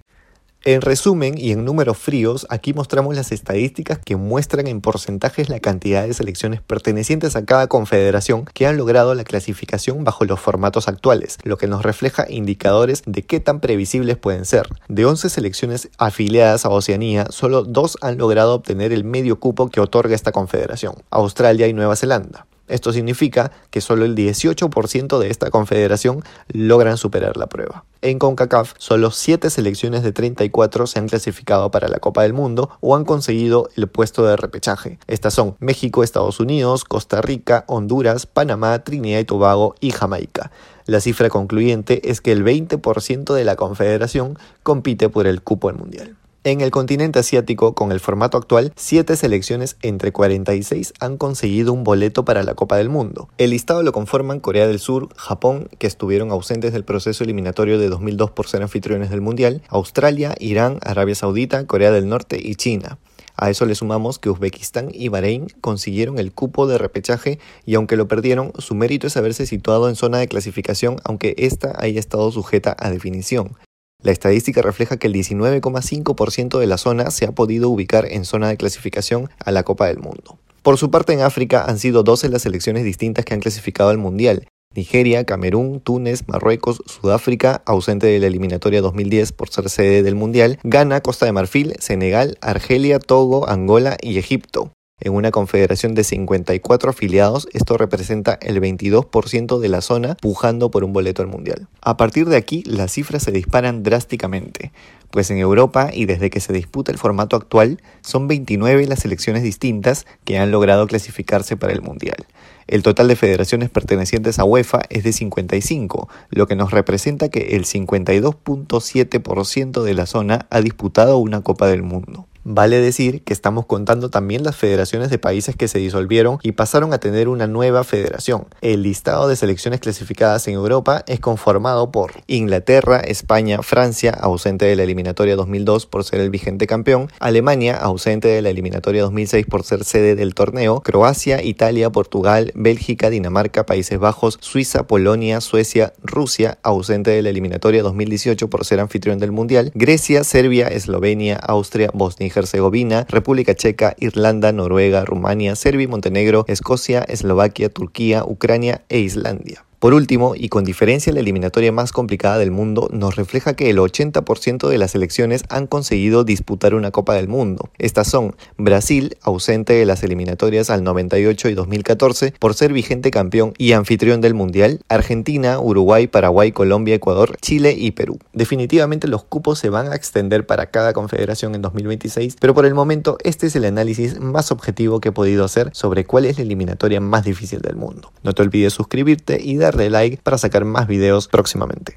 En 0.62 0.82
resumen 0.82 1.38
y 1.38 1.52
en 1.52 1.64
números 1.64 1.96
fríos, 1.96 2.46
aquí 2.50 2.74
mostramos 2.74 3.16
las 3.16 3.32
estadísticas 3.32 3.98
que 3.98 4.16
muestran 4.16 4.66
en 4.66 4.82
porcentajes 4.82 5.48
la 5.48 5.58
cantidad 5.58 6.06
de 6.06 6.12
selecciones 6.12 6.60
pertenecientes 6.60 7.34
a 7.34 7.46
cada 7.46 7.66
confederación 7.66 8.44
que 8.44 8.66
han 8.66 8.76
logrado 8.76 9.14
la 9.14 9.24
clasificación 9.24 10.04
bajo 10.04 10.26
los 10.26 10.38
formatos 10.38 10.86
actuales, 10.86 11.38
lo 11.44 11.56
que 11.56 11.66
nos 11.66 11.82
refleja 11.82 12.26
indicadores 12.28 13.02
de 13.06 13.22
qué 13.22 13.40
tan 13.40 13.60
previsibles 13.60 14.18
pueden 14.18 14.44
ser. 14.44 14.68
De 14.88 15.06
11 15.06 15.30
selecciones 15.30 15.88
afiliadas 15.96 16.66
a 16.66 16.68
Oceanía, 16.68 17.24
solo 17.30 17.62
dos 17.64 17.96
han 18.02 18.18
logrado 18.18 18.52
obtener 18.54 18.92
el 18.92 19.02
medio 19.02 19.40
cupo 19.40 19.70
que 19.70 19.80
otorga 19.80 20.14
esta 20.14 20.30
confederación, 20.30 20.94
Australia 21.10 21.68
y 21.68 21.72
Nueva 21.72 21.96
Zelanda. 21.96 22.46
Esto 22.70 22.92
significa 22.92 23.52
que 23.70 23.80
solo 23.80 24.04
el 24.04 24.14
18% 24.14 25.18
de 25.18 25.30
esta 25.30 25.50
confederación 25.50 26.22
logran 26.48 26.96
superar 26.96 27.36
la 27.36 27.48
prueba. 27.48 27.84
En 28.02 28.18
CONCACAF, 28.18 28.72
solo 28.78 29.10
7 29.10 29.50
selecciones 29.50 30.02
de 30.02 30.12
34 30.12 30.86
se 30.86 30.98
han 30.98 31.08
clasificado 31.08 31.70
para 31.70 31.88
la 31.88 31.98
Copa 31.98 32.22
del 32.22 32.32
Mundo 32.32 32.70
o 32.80 32.96
han 32.96 33.04
conseguido 33.04 33.68
el 33.76 33.88
puesto 33.88 34.24
de 34.24 34.36
repechaje. 34.36 34.98
Estas 35.06 35.34
son 35.34 35.56
México, 35.58 36.02
Estados 36.02 36.40
Unidos, 36.40 36.84
Costa 36.84 37.20
Rica, 37.20 37.64
Honduras, 37.66 38.24
Panamá, 38.24 38.78
Trinidad 38.84 39.20
y 39.20 39.24
Tobago 39.24 39.74
y 39.80 39.90
Jamaica. 39.90 40.50
La 40.86 41.00
cifra 41.00 41.28
concluyente 41.28 42.10
es 42.10 42.20
que 42.20 42.32
el 42.32 42.44
20% 42.44 43.34
de 43.34 43.44
la 43.44 43.56
confederación 43.56 44.38
compite 44.62 45.08
por 45.08 45.26
el 45.26 45.42
cupo 45.42 45.68
al 45.68 45.76
mundial. 45.76 46.16
En 46.42 46.62
el 46.62 46.70
continente 46.70 47.18
asiático, 47.18 47.74
con 47.74 47.92
el 47.92 48.00
formato 48.00 48.38
actual, 48.38 48.72
7 48.74 49.14
selecciones 49.14 49.76
entre 49.82 50.10
46 50.10 50.94
han 50.98 51.18
conseguido 51.18 51.74
un 51.74 51.84
boleto 51.84 52.24
para 52.24 52.42
la 52.42 52.54
Copa 52.54 52.78
del 52.78 52.88
Mundo. 52.88 53.28
El 53.36 53.50
listado 53.50 53.82
lo 53.82 53.92
conforman 53.92 54.40
Corea 54.40 54.66
del 54.66 54.78
Sur, 54.78 55.10
Japón, 55.16 55.68
que 55.78 55.86
estuvieron 55.86 56.30
ausentes 56.30 56.72
del 56.72 56.82
proceso 56.82 57.24
eliminatorio 57.24 57.78
de 57.78 57.90
2002 57.90 58.30
por 58.30 58.48
ser 58.48 58.62
anfitriones 58.62 59.10
del 59.10 59.20
Mundial, 59.20 59.60
Australia, 59.68 60.34
Irán, 60.40 60.78
Arabia 60.80 61.14
Saudita, 61.14 61.66
Corea 61.66 61.90
del 61.90 62.08
Norte 62.08 62.40
y 62.42 62.54
China. 62.54 62.96
A 63.36 63.50
eso 63.50 63.66
le 63.66 63.74
sumamos 63.74 64.18
que 64.18 64.30
Uzbekistán 64.30 64.88
y 64.94 65.08
Bahrein 65.08 65.48
consiguieron 65.60 66.18
el 66.18 66.32
cupo 66.32 66.66
de 66.66 66.78
repechaje 66.78 67.38
y 67.66 67.74
aunque 67.74 67.98
lo 67.98 68.08
perdieron, 68.08 68.52
su 68.56 68.74
mérito 68.74 69.06
es 69.06 69.18
haberse 69.18 69.44
situado 69.44 69.90
en 69.90 69.94
zona 69.94 70.16
de 70.16 70.28
clasificación 70.28 70.96
aunque 71.04 71.34
ésta 71.36 71.74
haya 71.76 72.00
estado 72.00 72.32
sujeta 72.32 72.74
a 72.78 72.88
definición. 72.88 73.58
La 74.02 74.12
estadística 74.12 74.62
refleja 74.62 74.96
que 74.96 75.06
el 75.06 75.14
19,5% 75.14 76.58
de 76.58 76.66
la 76.66 76.78
zona 76.78 77.10
se 77.10 77.26
ha 77.26 77.32
podido 77.32 77.68
ubicar 77.68 78.06
en 78.10 78.24
zona 78.24 78.48
de 78.48 78.56
clasificación 78.56 79.28
a 79.38 79.50
la 79.50 79.62
Copa 79.62 79.88
del 79.88 79.98
Mundo. 79.98 80.38
Por 80.62 80.78
su 80.78 80.90
parte 80.90 81.12
en 81.12 81.20
África 81.20 81.64
han 81.64 81.78
sido 81.78 82.02
12 82.02 82.28
las 82.28 82.42
selecciones 82.42 82.84
distintas 82.84 83.24
que 83.24 83.34
han 83.34 83.40
clasificado 83.40 83.90
al 83.90 83.98
Mundial. 83.98 84.46
Nigeria, 84.74 85.24
Camerún, 85.24 85.80
Túnez, 85.80 86.28
Marruecos, 86.28 86.82
Sudáfrica, 86.86 87.62
ausente 87.66 88.06
de 88.06 88.20
la 88.20 88.28
eliminatoria 88.28 88.80
2010 88.80 89.32
por 89.32 89.48
ser 89.48 89.68
sede 89.68 90.02
del 90.02 90.14
Mundial, 90.14 90.58
Ghana, 90.62 91.00
Costa 91.00 91.26
de 91.26 91.32
Marfil, 91.32 91.74
Senegal, 91.80 92.38
Argelia, 92.40 93.00
Togo, 93.00 93.48
Angola 93.48 93.96
y 94.00 94.18
Egipto. 94.18 94.72
En 95.00 95.14
una 95.14 95.30
confederación 95.30 95.94
de 95.94 96.04
54 96.04 96.90
afiliados, 96.90 97.48
esto 97.52 97.78
representa 97.78 98.38
el 98.42 98.60
22% 98.60 99.58
de 99.58 99.68
la 99.70 99.80
zona 99.80 100.18
pujando 100.20 100.70
por 100.70 100.84
un 100.84 100.92
boleto 100.92 101.22
al 101.22 101.28
mundial. 101.28 101.68
A 101.80 101.96
partir 101.96 102.28
de 102.28 102.36
aquí, 102.36 102.62
las 102.66 102.92
cifras 102.92 103.22
se 103.22 103.32
disparan 103.32 103.82
drásticamente, 103.82 104.72
pues 105.10 105.30
en 105.30 105.38
Europa 105.38 105.88
y 105.92 106.04
desde 106.04 106.28
que 106.28 106.40
se 106.40 106.52
disputa 106.52 106.92
el 106.92 106.98
formato 106.98 107.36
actual, 107.36 107.80
son 108.02 108.28
29 108.28 108.86
las 108.86 109.00
selecciones 109.00 109.42
distintas 109.42 110.04
que 110.24 110.36
han 110.38 110.50
logrado 110.50 110.86
clasificarse 110.86 111.56
para 111.56 111.72
el 111.72 111.80
mundial. 111.80 112.26
El 112.66 112.82
total 112.82 113.08
de 113.08 113.16
federaciones 113.16 113.70
pertenecientes 113.70 114.38
a 114.38 114.44
UEFA 114.44 114.82
es 114.90 115.02
de 115.02 115.12
55, 115.12 116.08
lo 116.28 116.46
que 116.46 116.56
nos 116.56 116.70
representa 116.70 117.30
que 117.30 117.56
el 117.56 117.64
52.7% 117.64 119.82
de 119.82 119.94
la 119.94 120.04
zona 120.06 120.46
ha 120.50 120.60
disputado 120.60 121.16
una 121.18 121.40
Copa 121.40 121.66
del 121.66 121.82
Mundo. 121.82 122.26
Vale 122.42 122.80
decir 122.80 123.22
que 123.22 123.34
estamos 123.34 123.66
contando 123.66 124.08
también 124.08 124.44
las 124.44 124.56
federaciones 124.56 125.10
de 125.10 125.18
países 125.18 125.56
que 125.56 125.68
se 125.68 125.78
disolvieron 125.78 126.38
y 126.42 126.52
pasaron 126.52 126.94
a 126.94 126.98
tener 126.98 127.28
una 127.28 127.46
nueva 127.46 127.84
federación. 127.84 128.46
El 128.62 128.82
listado 128.82 129.28
de 129.28 129.36
selecciones 129.36 129.80
clasificadas 129.80 130.48
en 130.48 130.54
Europa 130.54 131.04
es 131.06 131.20
conformado 131.20 131.90
por 131.90 132.12
Inglaterra, 132.28 133.00
España, 133.00 133.62
Francia, 133.62 134.12
ausente 134.12 134.64
de 134.64 134.74
la 134.74 134.84
eliminatoria 134.84 135.36
2002 135.36 135.84
por 135.84 136.02
ser 136.02 136.20
el 136.20 136.30
vigente 136.30 136.66
campeón, 136.66 137.10
Alemania, 137.18 137.76
ausente 137.76 138.28
de 138.28 138.40
la 138.40 138.48
eliminatoria 138.48 139.02
2006 139.02 139.44
por 139.44 139.62
ser 139.62 139.84
sede 139.84 140.14
del 140.14 140.34
torneo, 140.34 140.80
Croacia, 140.80 141.42
Italia, 141.42 141.90
Portugal, 141.90 142.52
Bélgica, 142.54 143.10
Dinamarca, 143.10 143.66
Países 143.66 143.98
Bajos, 143.98 144.38
Suiza, 144.40 144.86
Polonia, 144.86 145.42
Suecia, 145.42 145.92
Rusia, 146.02 146.58
ausente 146.62 147.10
de 147.10 147.20
la 147.20 147.28
eliminatoria 147.28 147.82
2018 147.82 148.48
por 148.48 148.64
ser 148.64 148.80
anfitrión 148.80 149.18
del 149.18 149.30
Mundial, 149.30 149.72
Grecia, 149.74 150.24
Serbia, 150.24 150.68
Eslovenia, 150.68 151.36
Austria, 151.36 151.90
Bosnia 151.92 152.29
Herzegovina, 152.34 153.06
República 153.08 153.54
Checa, 153.54 153.94
Irlanda, 153.98 154.52
Noruega, 154.52 155.04
Rumania, 155.04 155.56
Serbia 155.56 155.84
y 155.84 155.88
Montenegro, 155.88 156.44
Escocia, 156.48 157.02
Eslovaquia, 157.02 157.68
Turquía, 157.68 158.24
Ucrania 158.24 158.82
e 158.88 159.00
Islandia. 159.00 159.64
Por 159.80 159.94
último, 159.94 160.34
y 160.36 160.50
con 160.50 160.64
diferencia 160.64 161.10
la 161.10 161.20
eliminatoria 161.20 161.72
más 161.72 161.90
complicada 161.92 162.36
del 162.36 162.50
mundo, 162.50 162.90
nos 162.92 163.16
refleja 163.16 163.54
que 163.54 163.70
el 163.70 163.78
80% 163.78 164.68
de 164.68 164.76
las 164.76 164.90
selecciones 164.90 165.42
han 165.48 165.66
conseguido 165.66 166.22
disputar 166.22 166.74
una 166.74 166.90
Copa 166.90 167.14
del 167.14 167.28
Mundo. 167.28 167.70
Estas 167.78 168.06
son 168.06 168.36
Brasil, 168.58 169.16
ausente 169.22 169.72
de 169.72 169.86
las 169.86 170.02
eliminatorias 170.02 170.68
al 170.68 170.84
98 170.84 171.48
y 171.48 171.54
2014 171.54 172.34
por 172.38 172.52
ser 172.52 172.74
vigente 172.74 173.10
campeón 173.10 173.54
y 173.56 173.72
anfitrión 173.72 174.20
del 174.20 174.34
Mundial, 174.34 174.80
Argentina, 174.90 175.58
Uruguay, 175.58 176.08
Paraguay, 176.08 176.52
Colombia, 176.52 176.96
Ecuador, 176.96 177.38
Chile 177.40 177.74
y 177.74 177.92
Perú. 177.92 178.18
Definitivamente 178.34 179.08
los 179.08 179.24
cupos 179.24 179.58
se 179.58 179.70
van 179.70 179.90
a 179.90 179.96
extender 179.96 180.44
para 180.44 180.66
cada 180.66 180.92
confederación 180.92 181.54
en 181.54 181.62
2026, 181.62 182.36
pero 182.38 182.52
por 182.52 182.66
el 182.66 182.74
momento 182.74 183.16
este 183.24 183.46
es 183.46 183.56
el 183.56 183.64
análisis 183.64 184.20
más 184.20 184.52
objetivo 184.52 185.00
que 185.00 185.08
he 185.08 185.12
podido 185.12 185.42
hacer 185.42 185.70
sobre 185.72 186.04
cuál 186.04 186.26
es 186.26 186.36
la 186.36 186.42
eliminatoria 186.42 187.00
más 187.00 187.24
difícil 187.24 187.62
del 187.62 187.76
mundo. 187.76 188.12
No 188.22 188.34
te 188.34 188.42
olvides 188.42 188.74
suscribirte 188.74 189.40
y 189.42 189.56
dar 189.56 189.69
darle 189.70 189.90
like 189.90 190.18
para 190.22 190.38
sacar 190.38 190.64
más 190.64 190.86
videos 190.86 191.28
próximamente. 191.28 191.96